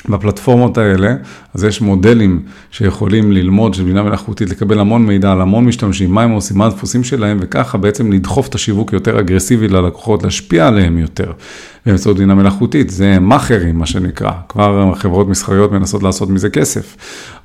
בפלטפורמות 0.08 0.78
האלה, 0.78 1.14
אז 1.54 1.64
יש 1.64 1.80
מודלים 1.80 2.42
שיכולים 2.70 3.32
ללמוד 3.32 3.74
של 3.74 3.84
בינה 3.84 4.02
מלאכותית, 4.02 4.50
לקבל 4.50 4.78
המון 4.78 5.06
מידע 5.06 5.32
על 5.32 5.40
המון 5.40 5.64
משתמשים, 5.64 6.10
מה 6.10 6.22
הם 6.22 6.30
עושים, 6.30 6.58
מה 6.58 6.66
הדפוסים 6.66 7.04
שלהם, 7.04 7.38
וככה 7.40 7.78
בעצם 7.78 8.12
לדחוף 8.12 8.48
את 8.48 8.54
השיווק 8.54 8.92
יותר 8.92 9.20
אגרסיבי 9.20 9.68
ללקוחות, 9.68 10.22
להשפיע 10.22 10.66
עליהם 10.66 10.98
יותר 10.98 11.32
באמצעות 11.86 12.16
בינה 12.16 12.34
מלאכותית. 12.34 12.90
זה 12.90 13.18
מאכערים, 13.18 13.78
מה 13.78 13.86
שנקרא, 13.86 14.32
כבר 14.48 14.94
חברות 14.94 15.28
מסחריות 15.28 15.72
מנסות 15.72 16.02
לעשות 16.02 16.30
מזה 16.30 16.50
כסף. 16.50 16.96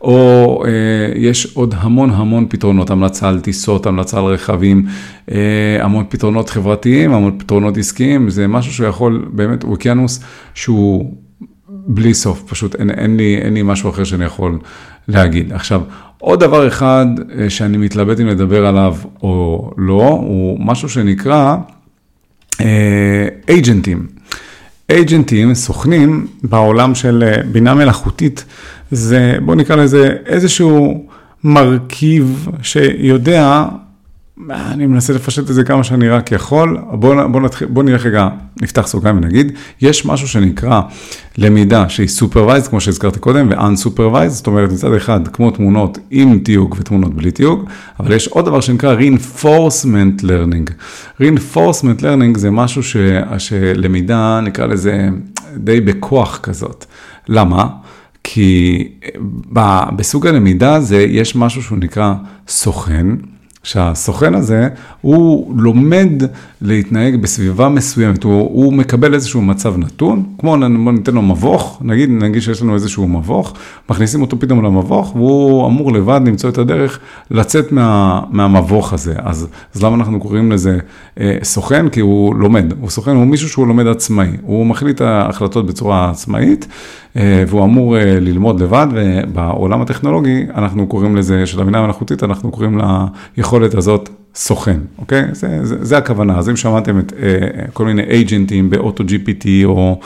או 0.01 0.63
אה, 0.65 0.71
יש 1.15 1.45
עוד 1.53 1.75
המון 1.77 2.09
המון 2.09 2.45
פתרונות, 2.49 2.89
המלצה 2.89 3.29
על 3.29 3.39
טיסות, 3.39 3.85
המלצה 3.85 4.17
על 4.17 4.25
רכבים, 4.25 4.85
אה, 5.31 5.37
המון 5.81 6.05
פתרונות 6.09 6.49
חברתיים, 6.49 7.13
המון 7.13 7.39
פתרונות 7.39 7.77
עסקיים, 7.77 8.29
זה 8.29 8.47
משהו 8.47 8.73
שיכול, 8.73 9.29
באמת, 9.33 9.63
אוקיינוס 9.63 10.19
שהוא... 10.53 11.24
בלי 11.87 12.13
סוף, 12.13 12.43
פשוט 12.47 12.75
אין, 12.75 12.89
אין, 12.89 13.17
לי, 13.17 13.37
אין 13.37 13.53
לי 13.53 13.61
משהו 13.63 13.89
אחר 13.89 14.03
שאני 14.03 14.25
יכול 14.25 14.59
להגיד. 15.07 15.53
עכשיו, 15.53 15.81
עוד 16.17 16.39
דבר 16.39 16.67
אחד 16.67 17.05
אה, 17.39 17.49
שאני 17.49 17.77
מתלבט 17.77 18.19
אם 18.19 18.27
לדבר 18.27 18.65
עליו 18.65 18.95
או 19.23 19.71
לא, 19.77 20.07
הוא 20.09 20.57
משהו 20.59 20.89
שנקרא 20.89 21.55
אייג'נטים. 23.47 24.07
אה, 24.09 24.95
אייג'נטים, 24.95 25.53
סוכנים, 25.53 26.27
בעולם 26.43 26.95
של 26.95 27.23
אה, 27.27 27.43
בינה 27.43 27.73
מלאכותית, 27.73 28.45
זה, 28.91 29.37
בואו 29.45 29.57
נקרא 29.57 29.75
לזה 29.75 30.15
איזשהו 30.25 31.05
מרכיב 31.43 32.47
שיודע 32.61 33.65
אני 34.49 34.87
מנסה 34.87 35.13
לפשט 35.13 35.49
את 35.49 35.53
זה 35.55 35.63
כמה 35.63 35.83
שאני 35.83 36.09
רק 36.09 36.31
יכול. 36.31 36.77
בואו 36.91 37.31
בוא 37.31 37.41
נתחיל, 37.41 37.67
בוא 37.67 37.83
נלך 37.83 38.05
רגע, 38.05 38.27
נפתח 38.61 38.87
סוגריים 38.87 39.17
ונגיד, 39.17 39.51
יש 39.81 40.05
משהו 40.05 40.27
שנקרא 40.27 40.81
למידה 41.37 41.89
שהיא 41.89 42.07
supervised, 42.07 42.67
כמו 42.67 42.81
שהזכרתי 42.81 43.19
קודם, 43.19 43.49
ו-unsupervised, 43.49 44.27
זאת 44.27 44.47
אומרת 44.47 44.71
מצד 44.71 44.93
אחד 44.93 45.27
כמו 45.27 45.51
תמונות 45.51 45.97
עם 46.11 46.39
תיוג 46.39 46.75
ותמונות 46.79 47.13
בלי 47.13 47.31
תיוג, 47.31 47.69
אבל 47.99 48.13
יש 48.13 48.27
עוד 48.27 48.45
דבר 48.45 48.61
שנקרא 48.61 48.95
reinforcement 48.99 50.23
learning. 50.23 50.71
reinforcement 51.21 52.01
learning 52.01 52.37
זה 52.37 52.51
משהו 52.51 52.83
ש, 52.83 52.97
שלמידה, 53.37 54.39
נקרא 54.43 54.65
לזה 54.65 55.09
די 55.57 55.81
בכוח 55.81 56.39
כזאת. 56.43 56.85
למה? 57.29 57.67
כי 58.23 58.87
בסוג 59.95 60.27
הלמידה 60.27 60.75
הזה 60.75 61.01
יש 61.01 61.35
משהו 61.35 61.63
שהוא 61.63 61.77
נקרא 61.77 62.13
סוכן. 62.47 63.07
שהסוכן 63.65 64.35
הזה, 64.35 64.67
הוא 65.01 65.53
לומד 65.57 66.23
להתנהג 66.61 67.15
בסביבה 67.15 67.69
מסוימת, 67.69 68.23
הוא, 68.23 68.33
הוא 68.33 68.73
מקבל 68.73 69.13
איזשהו 69.13 69.41
מצב 69.41 69.77
נתון, 69.77 70.23
כמו 70.37 70.57
בוא 70.83 70.91
ניתן 70.91 71.13
לו 71.13 71.21
מבוך, 71.21 71.79
נגיד, 71.81 72.09
נגיד 72.09 72.41
שיש 72.41 72.61
לנו 72.61 72.73
איזשהו 72.73 73.07
מבוך, 73.07 73.53
מכניסים 73.89 74.21
אותו 74.21 74.39
פתאום 74.39 74.65
למבוך, 74.65 75.15
והוא 75.15 75.67
אמור 75.67 75.91
לבד 75.91 76.21
למצוא 76.25 76.49
את 76.49 76.57
הדרך 76.57 76.99
לצאת 77.31 77.71
מה, 77.71 78.21
מהמבוך 78.29 78.93
הזה. 78.93 79.13
אז, 79.17 79.47
אז 79.75 79.83
למה 79.83 79.95
אנחנו 79.95 80.19
קוראים 80.19 80.51
לזה 80.51 80.79
אה, 81.19 81.37
סוכן? 81.43 81.89
כי 81.89 81.99
הוא 81.99 82.35
לומד, 82.35 82.73
הוא 82.81 82.89
סוכן, 82.89 83.15
הוא 83.15 83.25
מישהו 83.25 83.49
שהוא 83.49 83.67
לומד 83.67 83.87
עצמאי, 83.87 84.29
הוא 84.41 84.65
מחליט 84.65 85.01
ההחלטות 85.01 85.65
בצורה 85.65 86.09
עצמאית. 86.09 86.67
אה, 87.17 87.43
והוא 87.47 87.63
אמור 87.63 87.97
אה, 87.97 88.19
ללמוד 88.19 88.61
לבד, 88.61 88.87
ובעולם 88.91 89.81
הטכנולוגי 89.81 90.45
אנחנו 90.55 90.87
קוראים 90.87 91.15
לזה, 91.15 91.45
של 91.45 91.61
הבינה 91.61 91.79
המלאכותית, 91.79 92.23
אנחנו 92.23 92.51
קוראים 92.51 92.77
ליכולת 93.59 93.75
הזאת 93.75 94.09
סוכן, 94.35 94.79
אוקיי? 94.97 95.23
זה, 95.31 95.59
זה, 95.63 95.85
זה 95.85 95.97
הכוונה. 95.97 96.37
אז 96.37 96.49
אם 96.49 96.55
שמעתם 96.55 96.99
את 96.99 97.13
אה, 97.13 97.65
כל 97.73 97.85
מיני 97.85 98.03
אייג'נטים 98.03 98.69
באוטו 98.69 99.03
GPT 99.03 99.47
או, 99.65 99.99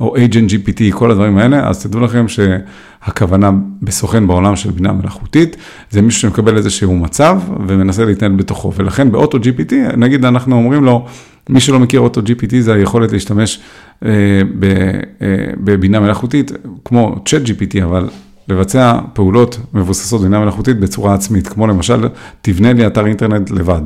או 0.00 0.16
agent 0.16 0.50
GPT, 0.50 0.92
כל 0.92 1.10
הדברים 1.10 1.38
האלה, 1.38 1.68
אז 1.68 1.82
תדעו 1.82 2.00
לכם 2.00 2.26
שהכוונה 2.28 3.50
בסוכן 3.82 4.26
בעולם 4.26 4.56
של 4.56 4.70
בינה 4.70 4.92
מלאכותית, 4.92 5.56
זה 5.90 6.02
מישהו 6.02 6.20
שמקבל 6.20 6.56
איזשהו 6.56 6.96
מצב 6.96 7.40
ומנסה 7.66 8.04
להתנהל 8.04 8.32
בתוכו. 8.32 8.72
ולכן 8.76 9.12
באוטו 9.12 9.38
GPT, 9.38 9.96
נגיד 9.96 10.24
אנחנו 10.24 10.56
אומרים 10.56 10.84
לו, 10.84 11.06
מי 11.48 11.60
שלא 11.60 11.78
מכיר 11.78 12.00
אוטו 12.00 12.20
GPT 12.20 12.56
זה 12.60 12.74
היכולת 12.74 13.12
להשתמש 13.12 13.60
אה, 14.04 14.10
ב, 14.58 14.64
אה, 14.64 15.36
בבינה 15.56 16.00
מלאכותית, 16.00 16.52
כמו 16.84 17.16
צ'אט 17.24 17.42
GPT, 17.42 17.84
אבל 17.84 18.08
לבצע 18.48 18.98
פעולות 19.12 19.58
מבוססות 19.74 20.22
בינה 20.22 20.40
מלאכותית 20.40 20.80
בצורה 20.80 21.14
עצמית, 21.14 21.48
כמו 21.48 21.66
למשל, 21.66 22.08
תבנה 22.42 22.72
לי 22.72 22.86
אתר 22.86 23.06
אינטרנט 23.06 23.50
לבד. 23.50 23.82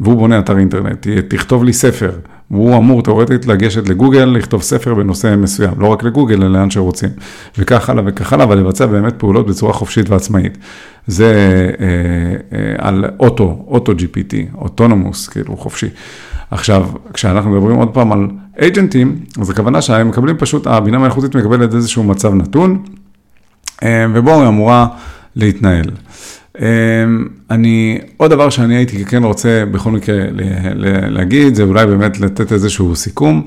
והוא 0.00 0.14
בונה 0.14 0.38
אתר 0.38 0.58
אינטרנט, 0.58 1.06
תכתוב 1.28 1.64
לי 1.64 1.72
ספר, 1.72 2.10
והוא 2.50 2.76
אמור 2.76 3.02
תאורטית 3.02 3.46
לגשת 3.46 3.88
לגוגל, 3.88 4.24
לכתוב 4.24 4.62
ספר 4.62 4.94
בנושא 4.94 5.34
מסוים, 5.38 5.74
לא 5.78 5.86
רק 5.86 6.02
לגוגל, 6.02 6.42
אלא 6.42 6.52
לאן 6.52 6.70
שרוצים, 6.70 7.10
וכך 7.58 7.90
הלאה 7.90 8.04
וכך 8.06 8.32
הלאה, 8.32 8.44
אבל 8.44 8.58
לבצע 8.58 8.86
באמת 8.86 9.14
פעולות 9.18 9.46
בצורה 9.46 9.72
חופשית 9.72 10.10
ועצמאית. 10.10 10.58
זה 11.06 11.34
אה, 11.80 11.86
אה, 12.58 12.74
על 12.78 13.04
אוטו, 13.20 13.64
אוטו 13.68 13.92
GPT, 13.92 14.56
אוטונומוס, 14.58 15.28
כאילו 15.28 15.56
חופשי. 15.56 15.88
עכשיו, 16.50 16.86
כשאנחנו 17.14 17.50
מדברים 17.50 17.76
עוד 17.76 17.88
פעם 17.88 18.12
על 18.12 18.28
אייג'נטים, 18.60 19.18
אז 19.40 19.50
הכוונה 19.50 19.82
שהם 19.82 20.08
מקבלים 20.08 20.36
פשוט, 20.38 20.66
הבינה 20.66 20.98
מלאכותית 20.98 21.36
מקבלת 21.36 21.74
איזשהו 21.74 22.02
מצב 22.02 22.34
נתון, 22.34 22.82
ובו 23.84 24.40
היא 24.40 24.48
אמורה 24.48 24.86
להתנהל. 25.36 25.90
אמ, 26.60 26.64
אני, 27.50 27.98
עוד 28.16 28.30
דבר 28.30 28.50
שאני 28.50 28.76
הייתי 28.76 29.04
כן 29.04 29.24
רוצה 29.24 29.64
בכל 29.70 29.90
מקרה 29.90 30.16
להגיד, 31.08 31.54
זה 31.54 31.62
אולי 31.62 31.86
באמת 31.86 32.20
לתת 32.20 32.52
איזשהו 32.52 32.96
סיכום 32.96 33.46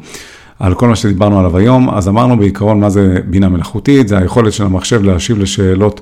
על 0.59 0.73
כל 0.73 0.87
מה 0.87 0.95
שדיברנו 0.95 1.39
עליו 1.39 1.57
היום. 1.57 1.89
אז 1.89 2.07
אמרנו 2.07 2.37
בעיקרון 2.37 2.79
מה 2.79 2.89
זה 2.89 3.19
בינה 3.25 3.49
מלאכותית, 3.49 4.07
זה 4.07 4.17
היכולת 4.17 4.53
של 4.53 4.63
המחשב 4.63 5.03
להשיב 5.03 5.39
לשאלות 5.39 6.01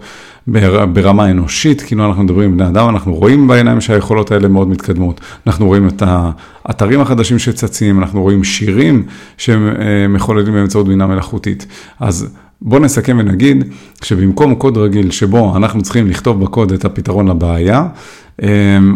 ברמה 0.93 1.31
אנושית, 1.31 1.81
כאילו 1.81 2.05
אנחנו 2.05 2.23
מדברים 2.23 2.51
עם 2.51 2.57
בני 2.57 2.67
אדם, 2.67 2.89
אנחנו 2.89 3.15
רואים 3.15 3.47
בעיניים 3.47 3.81
שהיכולות 3.81 4.31
האלה 4.31 4.47
מאוד 4.47 4.67
מתקדמות. 4.67 5.21
אנחנו 5.47 5.65
רואים 5.65 5.87
את 5.87 6.03
האתרים 6.05 7.01
החדשים 7.01 7.39
שצצים, 7.39 7.99
אנחנו 7.99 8.21
רואים 8.21 8.43
שירים 8.43 9.03
שמחוללים 9.37 10.53
באמצעות 10.53 10.87
בינה 10.87 11.07
מלאכותית. 11.07 11.65
אז 11.99 12.35
בואו 12.65 12.81
נסכם 12.81 13.17
ונגיד 13.19 13.63
שבמקום 14.03 14.55
קוד 14.55 14.77
רגיל 14.77 15.11
שבו 15.11 15.57
אנחנו 15.57 15.81
צריכים 15.81 16.07
לכתוב 16.07 16.43
בקוד 16.43 16.71
את 16.71 16.85
הפתרון 16.85 17.27
לבעיה, 17.27 17.87
אמ, 18.41 18.47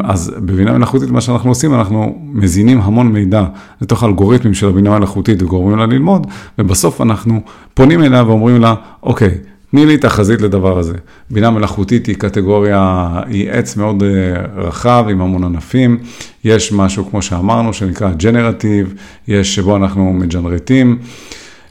אז 0.03 0.33
בבינה 0.37 0.77
מלאכותית 0.77 1.09
מה 1.09 1.21
שאנחנו 1.21 1.49
עושים, 1.49 1.73
אנחנו 1.73 2.19
מזינים 2.33 2.81
המון 2.81 3.07
מידע 3.07 3.45
לתוך 3.81 4.03
האלגוריתמים 4.03 4.53
של 4.53 4.67
הבינה 4.67 4.99
מלאכותית 4.99 5.41
וגורמים 5.41 5.77
לה 5.77 5.85
ללמוד, 5.85 6.27
ובסוף 6.59 7.01
אנחנו 7.01 7.41
פונים 7.73 8.03
אליה 8.03 8.23
ואומרים 8.23 8.61
לה, 8.61 8.75
אוקיי, 9.03 9.37
תני 9.71 9.85
לי 9.85 9.97
תחזית 9.97 10.41
לדבר 10.41 10.77
הזה. 10.77 10.93
בינה 11.29 11.49
מלאכותית 11.49 12.05
היא 12.05 12.15
קטגוריה, 12.15 13.09
היא 13.25 13.51
עץ 13.51 13.77
מאוד 13.77 14.03
אה, 14.03 14.61
רחב 14.61 15.05
עם 15.09 15.21
המון 15.21 15.43
ענפים. 15.43 15.97
יש 16.43 16.71
משהו, 16.71 17.09
כמו 17.09 17.21
שאמרנו, 17.21 17.73
שנקרא 17.73 18.11
ג'נרטיב, 18.11 18.93
יש 19.27 19.55
שבו 19.55 19.75
אנחנו 19.75 20.13
מג'נרטים. 20.13 20.97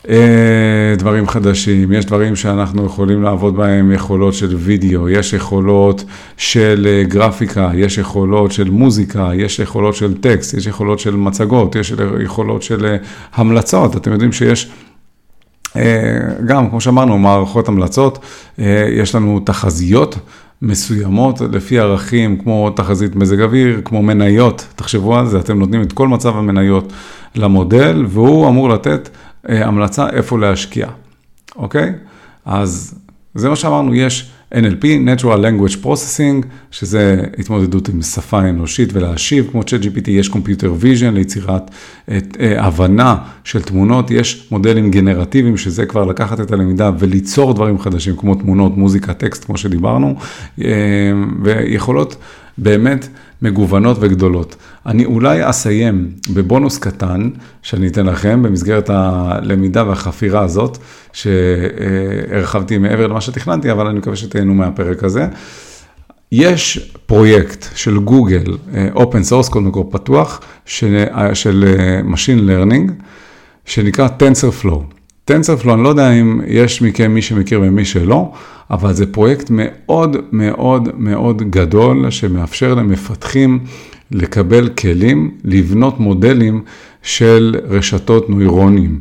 אה, 0.08 0.94
דברים 0.98 1.28
חדשים, 1.28 1.92
יש 1.92 2.04
דברים 2.04 2.36
שאנחנו 2.36 2.86
יכולים 2.86 3.22
לעבוד 3.22 3.56
בהם, 3.56 3.92
יכולות 3.92 4.34
של 4.34 4.56
וידאו, 4.56 5.08
יש 5.08 5.32
יכולות 5.32 6.04
של 6.36 6.86
אה, 6.90 7.04
גרפיקה, 7.04 7.70
יש 7.74 7.98
יכולות 7.98 8.52
של 8.52 8.70
מוזיקה, 8.70 9.30
יש 9.34 9.58
יכולות 9.58 9.94
של 9.94 10.20
טקסט, 10.20 10.54
יש 10.54 10.66
יכולות 10.66 10.98
של 10.98 11.16
מצגות, 11.16 11.76
יש 11.76 11.92
יכולות 12.20 12.62
של 12.62 12.86
אה, 12.86 12.96
המלצות, 13.34 13.96
אתם 13.96 14.12
יודעים 14.12 14.32
שיש... 14.32 14.70
גם, 16.46 16.70
כמו 16.70 16.80
שאמרנו, 16.80 17.18
מערכות 17.18 17.68
המלצות, 17.68 18.18
יש 18.88 19.14
לנו 19.14 19.40
תחזיות 19.40 20.18
מסוימות 20.62 21.40
לפי 21.52 21.78
ערכים 21.78 22.38
כמו 22.38 22.70
תחזית 22.70 23.16
מזג 23.16 23.40
אוויר, 23.40 23.80
כמו 23.84 24.02
מניות, 24.02 24.66
תחשבו 24.76 25.16
על 25.16 25.26
זה, 25.26 25.38
אתם 25.38 25.58
נותנים 25.58 25.82
את 25.82 25.92
כל 25.92 26.08
מצב 26.08 26.36
המניות 26.36 26.92
למודל, 27.34 28.04
והוא 28.08 28.48
אמור 28.48 28.68
לתת 28.68 29.08
המלצה 29.48 30.08
איפה 30.08 30.38
להשקיע, 30.38 30.86
אוקיי? 31.56 31.92
אז 32.44 32.94
זה 33.34 33.48
מה 33.48 33.56
שאמרנו, 33.56 33.94
יש 33.94 34.30
NLP, 34.54 34.84
Natural 34.84 35.24
Language 35.24 35.84
Processing, 35.84 36.46
שזה 36.70 37.24
התמודדות 37.38 37.88
עם 37.88 38.02
שפה 38.02 38.40
אנושית 38.40 38.88
ולהשיב, 38.92 39.48
כמו 39.50 39.60
ChatGPT, 39.60 40.10
יש 40.10 40.28
Computer 40.28 40.82
Vision 40.82 41.10
ליצירת 41.12 41.70
את, 42.16 42.36
אה, 42.40 42.64
הבנה 42.64 43.16
של 43.44 43.62
תמונות, 43.62 44.10
יש 44.10 44.48
מודלים 44.50 44.90
גנרטיביים, 44.90 45.56
שזה 45.56 45.86
כבר 45.86 46.04
לקחת 46.04 46.40
את 46.40 46.52
הלמידה 46.52 46.90
וליצור 46.98 47.54
דברים 47.54 47.78
חדשים, 47.78 48.16
כמו 48.16 48.34
תמונות, 48.34 48.76
מוזיקה, 48.76 49.14
טקסט, 49.14 49.44
כמו 49.44 49.56
שדיברנו, 49.56 50.14
אה, 50.64 50.68
ויכולות 51.42 52.16
באמת 52.58 53.08
מגוונות 53.42 53.96
וגדולות. 54.00 54.56
אני 54.86 55.04
אולי 55.04 55.50
אסיים 55.50 56.10
בבונוס 56.34 56.78
קטן 56.78 57.30
שאני 57.62 57.86
אתן 57.86 58.06
לכם 58.06 58.42
במסגרת 58.42 58.90
הלמידה 58.90 59.88
והחפירה 59.88 60.40
הזאת, 60.40 60.78
שהרחבתי 61.12 62.78
מעבר 62.78 63.06
למה 63.06 63.20
שתכננתי, 63.20 63.72
אבל 63.72 63.86
אני 63.86 63.98
מקווה 63.98 64.16
שתהנו 64.16 64.54
מהפרק 64.54 65.04
הזה. 65.04 65.26
יש 66.32 66.92
פרויקט 67.06 67.66
של 67.74 67.98
גוגל, 67.98 68.56
Open 68.94 69.30
Source, 69.30 69.50
קודם 69.50 69.70
כל 69.70 69.82
פתוח, 69.90 70.40
של, 70.64 71.04
של 71.34 71.64
Machine 72.12 72.40
Learning, 72.48 72.92
שנקרא 73.64 74.08
TensorFlow. 74.08 74.95
TensorFlow, 75.30 75.72
אני 75.74 75.82
לא 75.82 75.88
יודע 75.88 76.10
אם 76.10 76.40
יש 76.46 76.82
מכם 76.82 77.14
מי 77.14 77.22
שמכיר 77.22 77.60
ומי 77.62 77.84
שלא, 77.84 78.32
אבל 78.70 78.92
זה 78.92 79.12
פרויקט 79.12 79.46
מאוד 79.50 80.16
מאוד 80.32 80.88
מאוד 80.96 81.50
גדול 81.50 82.10
שמאפשר 82.10 82.74
למפתחים 82.74 83.58
לקבל 84.10 84.68
כלים, 84.68 85.30
לבנות 85.44 86.00
מודלים 86.00 86.62
של 87.02 87.56
רשתות 87.68 88.30
נוירונים, 88.30 89.00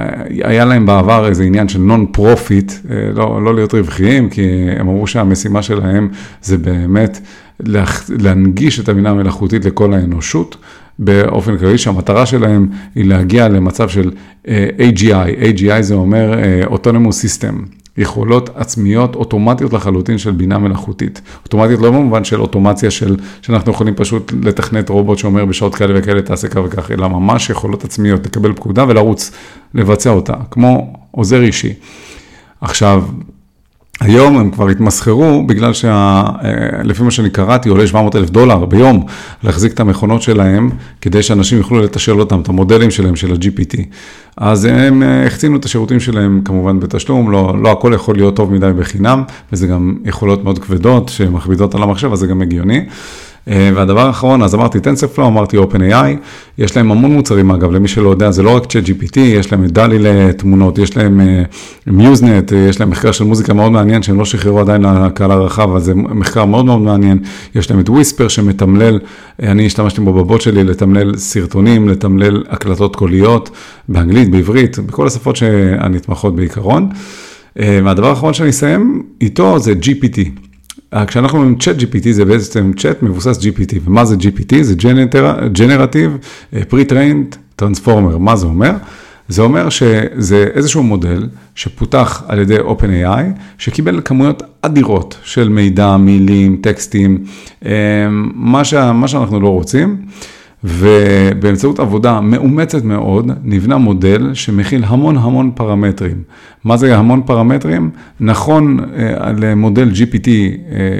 היה 0.43 0.65
להם 0.65 0.85
בעבר 0.85 1.27
איזה 1.27 1.43
עניין 1.43 1.69
של 1.69 1.79
non-profit, 1.79 2.73
אה, 2.89 2.95
לא, 3.15 3.43
לא 3.43 3.55
להיות 3.55 3.73
רווחיים, 3.73 4.29
כי 4.29 4.43
הם 4.77 4.89
אמרו 4.89 5.07
שהמשימה 5.07 5.61
שלהם 5.61 6.09
זה 6.41 6.57
באמת 6.57 7.19
להנגיש 8.09 8.79
את 8.79 8.89
הבינה 8.89 9.09
המלאכותית 9.09 9.65
לכל 9.65 9.93
האנושות. 9.93 10.57
באופן 10.99 11.57
כללי, 11.57 11.77
שהמטרה 11.77 12.25
שלהם 12.25 12.67
היא 12.95 13.05
להגיע 13.05 13.47
למצב 13.47 13.89
של 13.89 14.11
uh, 14.43 14.47
AGI, 14.79 15.43
AGI 15.43 15.81
זה 15.81 15.93
אומר 15.93 16.33
uh, 16.33 16.71
Autonomous 16.71 17.25
System, 17.25 17.53
יכולות 17.97 18.49
עצמיות 18.55 19.15
אוטומטיות 19.15 19.73
לחלוטין 19.73 20.17
של 20.17 20.31
בינה 20.31 20.57
מלאכותית. 20.57 21.21
אוטומטיות 21.43 21.81
לא 21.81 21.91
במובן 21.91 22.23
של 22.23 22.41
אוטומציה 22.41 22.91
של, 22.91 23.17
שאנחנו 23.41 23.71
יכולים 23.71 23.95
פשוט 23.95 24.33
לתכנת 24.43 24.89
רובוט 24.89 25.17
שאומר 25.17 25.45
בשעות 25.45 25.75
כאלה 25.75 25.99
וכאלה 25.99 26.21
תעשה 26.21 26.47
כך 26.47 26.59
וכך, 26.65 26.91
אלא 26.91 27.07
ממש 27.07 27.49
יכולות 27.49 27.83
עצמיות, 27.83 28.25
לקבל 28.25 28.53
פקודה 28.53 28.85
ולרוץ, 28.87 29.31
לבצע 29.73 30.09
אותה, 30.09 30.33
כמו 30.51 30.93
עוזר 31.11 31.41
אישי. 31.41 31.73
עכשיו, 32.61 33.03
היום 33.99 34.37
הם 34.37 34.51
כבר 34.51 34.69
התמסחרו 34.69 35.47
בגלל 35.47 35.73
שלפי 35.73 37.03
מה 37.03 37.11
שאני 37.11 37.29
קראתי 37.29 37.69
עולה 37.69 37.87
700 37.87 38.15
אלף 38.15 38.29
דולר 38.29 38.65
ביום 38.65 39.05
להחזיק 39.43 39.73
את 39.73 39.79
המכונות 39.79 40.21
שלהם 40.21 40.69
כדי 41.01 41.23
שאנשים 41.23 41.57
יוכלו 41.57 41.79
לתשאל 41.79 42.19
אותם, 42.19 42.41
את 42.41 42.49
המודלים 42.49 42.91
שלהם 42.91 43.15
של 43.15 43.31
ה-GPT. 43.31 43.81
אז 44.37 44.65
הם 44.65 45.03
אה, 45.03 45.25
החצינו 45.27 45.57
את 45.57 45.65
השירותים 45.65 45.99
שלהם 45.99 46.41
כמובן 46.45 46.79
בתשלום, 46.79 47.31
לא, 47.31 47.55
לא 47.61 47.71
הכל 47.71 47.91
יכול 47.95 48.15
להיות 48.15 48.35
טוב 48.35 48.53
מדי 48.53 48.71
בחינם 48.79 49.23
וזה 49.53 49.67
גם 49.67 49.95
יכולות 50.05 50.43
מאוד 50.43 50.59
כבדות 50.59 51.09
שמכבידות 51.09 51.75
על 51.75 51.83
המחשב 51.83 52.11
אז 52.13 52.19
זה 52.19 52.27
גם 52.27 52.41
הגיוני. 52.41 52.85
אה, 53.47 53.71
והדבר 53.75 54.07
האחרון, 54.07 54.43
אז 54.43 54.55
אמרתי 54.55 54.77
TensorFlow, 54.77 55.21
אמרתי 55.21 55.57
OpenAI, 55.57 56.17
יש 56.57 56.77
להם 56.77 56.91
המון 56.91 57.11
מוצרים 57.11 57.51
אגב, 57.51 57.71
למי 57.71 57.87
שלא 57.87 58.09
יודע, 58.09 58.31
זה 58.31 58.43
לא 58.43 58.55
רק 58.55 58.63
ChatGPT, 58.63 59.19
יש 59.19 59.51
להם 59.51 59.65
את 59.65 59.71
דלי 59.71 59.99
לתמונות, 59.99 60.77
יש 60.77 60.97
להם 60.97 61.21
מיוזנט, 61.87 62.51
יש 62.69 62.79
להם 62.79 62.89
מחקר 62.89 63.11
של 63.11 63.23
מוזיקה 63.23 63.53
מאוד 63.53 63.71
מעניין, 63.71 64.03
שהם 64.03 64.19
לא 64.19 64.25
שחררו 64.25 64.59
עדיין 64.59 64.81
לקהל 64.81 65.31
הרחב, 65.31 65.75
אז 65.75 65.83
זה 65.83 65.95
מחקר 65.95 66.45
מאוד 66.45 66.65
מאוד 66.65 66.81
מעניין, 66.81 67.19
יש 67.55 67.71
להם 67.71 67.79
את 67.79 67.89
וויספר 67.89 68.27
שמתמלל, 68.27 68.99
אני 69.43 69.65
השתמשתי 69.65 70.01
בו 70.01 70.13
בבוט 70.13 70.41
שלי 70.41 70.63
לתמלל 70.63 71.17
סרטונים, 71.17 71.89
לתמלל 71.89 72.43
הקלטות 72.49 72.95
קוליות, 72.95 73.49
באנגלית, 73.89 74.31
בעברית, 74.31 74.79
בכל 74.79 75.07
השפות 75.07 75.35
שהנתמכות 75.35 76.35
בעיקרון. 76.35 76.89
והדבר 77.55 78.07
האחרון 78.07 78.33
שאני 78.33 78.49
אסיים 78.49 79.03
איתו 79.21 79.59
זה 79.59 79.73
GPT. 79.81 80.48
כשאנחנו 81.07 81.37
אומרים 81.37 81.57
צ'אט 81.59 81.75
GPT 81.75 82.11
זה 82.11 82.25
בעצם 82.25 82.71
צ'אט 82.77 83.03
מבוסס 83.03 83.37
GPT, 83.37 83.75
ומה 83.85 84.05
זה 84.05 84.15
GPT? 84.15 84.61
זה 84.61 84.75
Generative 85.53 86.25
Pre-Trained 86.53 87.61
Transformer, 87.61 88.17
מה 88.19 88.35
זה 88.35 88.45
אומר? 88.45 88.71
זה 89.27 89.41
אומר 89.41 89.69
שזה 89.69 90.47
איזשהו 90.53 90.83
מודל 90.83 91.27
שפותח 91.55 92.23
על 92.27 92.39
ידי 92.39 92.57
OpenAI, 92.57 93.23
שקיבל 93.57 94.01
כמויות 94.05 94.43
אדירות 94.61 95.17
של 95.23 95.49
מידע, 95.49 95.97
מילים, 95.97 96.57
טקסטים, 96.61 97.23
מה, 98.33 98.63
ש, 98.63 98.73
מה 98.73 99.07
שאנחנו 99.07 99.39
לא 99.39 99.47
רוצים. 99.47 99.97
ובאמצעות 100.63 101.79
עבודה 101.79 102.21
מאומצת 102.21 102.83
מאוד, 102.83 103.31
נבנה 103.43 103.77
מודל 103.77 104.33
שמכיל 104.33 104.83
המון 104.87 105.17
המון 105.17 105.51
פרמטרים. 105.55 106.23
מה 106.63 106.77
זה 106.77 106.97
המון 106.97 107.21
פרמטרים? 107.25 107.89
נכון 108.19 108.79
אה, 108.79 109.31
למודל 109.37 109.91
GPT 109.91 110.27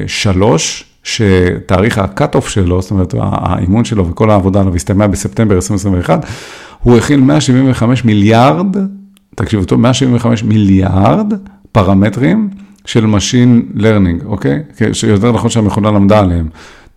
3, 0.07 0.83
אה, 0.83 0.89
שתאריך 1.03 1.97
ה-cut-off 1.97 2.49
שלו, 2.49 2.81
זאת 2.81 2.91
אומרת 2.91 3.13
האימון 3.19 3.85
שלו 3.85 4.09
וכל 4.09 4.29
העבודה 4.29 4.59
עליו 4.59 4.75
הסתיימה 4.75 5.07
בספטמבר 5.07 5.55
2021, 5.55 6.25
הוא 6.83 6.97
הכיל 6.97 7.19
175 7.19 8.05
מיליארד, 8.05 8.75
תקשיבו 9.35 9.65
טוב, 9.65 9.79
175 9.79 10.43
מיליארד 10.43 11.33
פרמטרים 11.71 12.49
של 12.85 13.05
Machine 13.05 13.79
Learning, 13.79 14.25
אוקיי? 14.25 14.59
שיותר 14.93 15.31
נכון 15.31 15.49
שהמכונה 15.49 15.91
למדה 15.91 16.19
עליהם. 16.19 16.47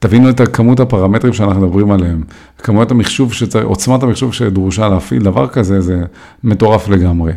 תבינו 0.03 0.31
את 0.31 0.41
כמות 0.53 0.81
הפרמטרים 0.81 1.33
שאנחנו 1.33 1.67
מדברים 1.67 1.91
עליהם, 1.91 2.23
כמות 2.59 2.91
המחשוב, 2.91 3.33
שצר... 3.33 3.63
עוצמת 3.63 4.03
המחשוב 4.03 4.35
שדרושה 4.35 4.89
להפעיל 4.89 5.23
דבר 5.23 5.49
כזה, 5.49 5.81
זה 5.81 6.03
מטורף 6.45 6.89
לגמרי. 6.89 7.33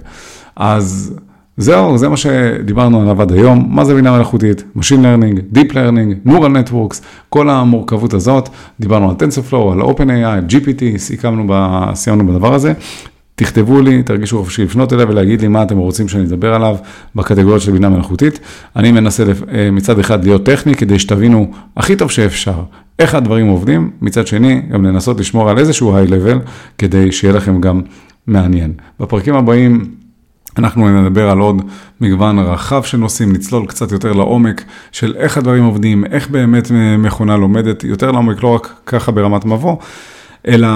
אז 0.56 1.14
זהו, 1.58 1.98
זה 1.98 2.10
מה 2.10 2.18
שדיברנו 2.18 3.02
עליו 3.02 3.22
עד 3.22 3.32
היום, 3.32 3.68
מה 3.70 3.86
זה 3.86 3.96
בינה 3.96 4.12
מלאכותית, 4.16 4.64
Machine 4.78 4.82
Learning, 4.82 5.56
Deep 5.56 5.72
Learning, 5.72 6.30
Neural 6.30 6.70
Networks, 6.70 7.02
כל 7.30 7.50
המורכבות 7.50 8.14
הזאת, 8.14 8.50
דיברנו 8.80 9.10
על 9.10 9.16
TensorFlow, 9.16 9.72
על 9.72 9.82
OpenAI, 9.82 10.52
GPT, 10.52 10.98
סיכמנו, 10.98 11.54
סיימנו 11.94 12.28
בדבר 12.28 12.54
הזה. 12.54 12.74
תכתבו 13.36 13.82
לי, 13.82 14.04
תרגישו 14.04 14.38
חופשי 14.40 14.64
לפנות 14.64 14.94
אליי 14.94 15.06
ולהגיד 15.06 15.42
לי 15.42 15.48
מה 15.48 15.64
אתם 15.64 15.78
רוצים 15.78 16.08
שאני 16.08 16.24
אדבר 16.24 16.54
עליו 16.54 16.76
בקטגוריות 17.16 17.62
של 17.62 17.72
בינה 17.72 17.90
מלאכותית. 17.90 18.40
אני 18.76 18.92
מנסה 18.92 19.24
אה, 19.24 19.72
מצד 19.72 20.00
אחד 20.00 20.24
להיות 20.24 20.46
טכני 20.46 20.76
כדי 20.76 21.00
שתבינו 21.00 21.52
הכי 21.78 21.96
טוב 21.96 22.12
שאפשר 22.12 22.64
איך 23.00 23.16
הדברים 23.16 23.48
עובדים, 23.48 23.92
מצד 24.02 24.28
שני 24.28 24.62
גם 24.72 24.86
לנסות 24.86 25.20
לשמור 25.20 25.50
על 25.50 25.58
איזשהו 25.58 25.96
היי 25.96 26.08
לבל 26.08 26.40
כדי 26.78 27.12
שיהיה 27.12 27.34
לכם 27.34 27.62
גם 27.62 27.82
מעניין. 28.28 28.74
בפרקים 29.00 29.36
הבאים 29.36 29.92
אנחנו 30.58 31.02
נדבר 31.02 31.30
על 31.30 31.40
עוד 31.40 31.62
מגוון 32.02 32.40
רחב 32.40 32.84
של 32.84 32.98
נושאים, 32.98 33.34
נצלול 33.34 33.66
קצת 33.66 33.92
יותר 33.92 34.14
לעומק 34.14 34.64
של 34.92 35.16
איך 35.18 35.38
הדברים 35.38 35.64
עובדים, 35.64 36.06
איך 36.06 36.30
באמת 36.30 36.72
מכונה 36.98 37.38
לומדת, 37.38 37.84
יותר 37.84 38.12
לעומק, 38.12 38.44
לא 38.44 38.56
רק 38.56 38.74
ככה 38.86 39.12
ברמת 39.12 39.46
מבוא. 39.46 39.76
אלא 40.48 40.68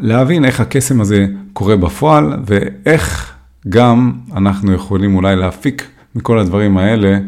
להבין 0.00 0.44
איך 0.44 0.60
הקסם 0.60 1.00
הזה 1.00 1.26
קורה 1.52 1.76
בפועל, 1.76 2.32
ואיך 2.46 3.32
גם 3.68 4.12
אנחנו 4.36 4.72
יכולים 4.72 5.16
אולי 5.16 5.36
להפיק 5.36 5.86
מכל 6.14 6.38
הדברים 6.38 6.78
האלה, 6.78 7.18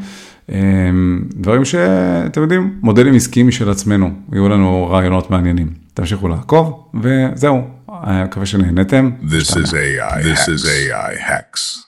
אמ, 0.48 1.20
דברים 1.34 1.64
שאתם 1.64 2.42
יודעים, 2.42 2.78
מודלים 2.82 3.14
עסקיים 3.14 3.48
משל 3.48 3.70
עצמנו, 3.70 4.10
יהיו 4.32 4.48
לנו 4.48 4.88
רעיונות 4.90 5.30
מעניינים. 5.30 5.68
תמשיכו 5.94 6.28
לעקוב, 6.28 6.90
וזהו, 7.02 7.62
אני 8.04 8.24
מקווה 8.24 8.46
שנהנתם. 8.46 9.10
This 9.22 9.50
is 9.50 9.72
AI. 9.72 10.22
This 10.22 10.48
is 10.48 10.64
AI 10.66 11.28
hacks. 11.30 11.87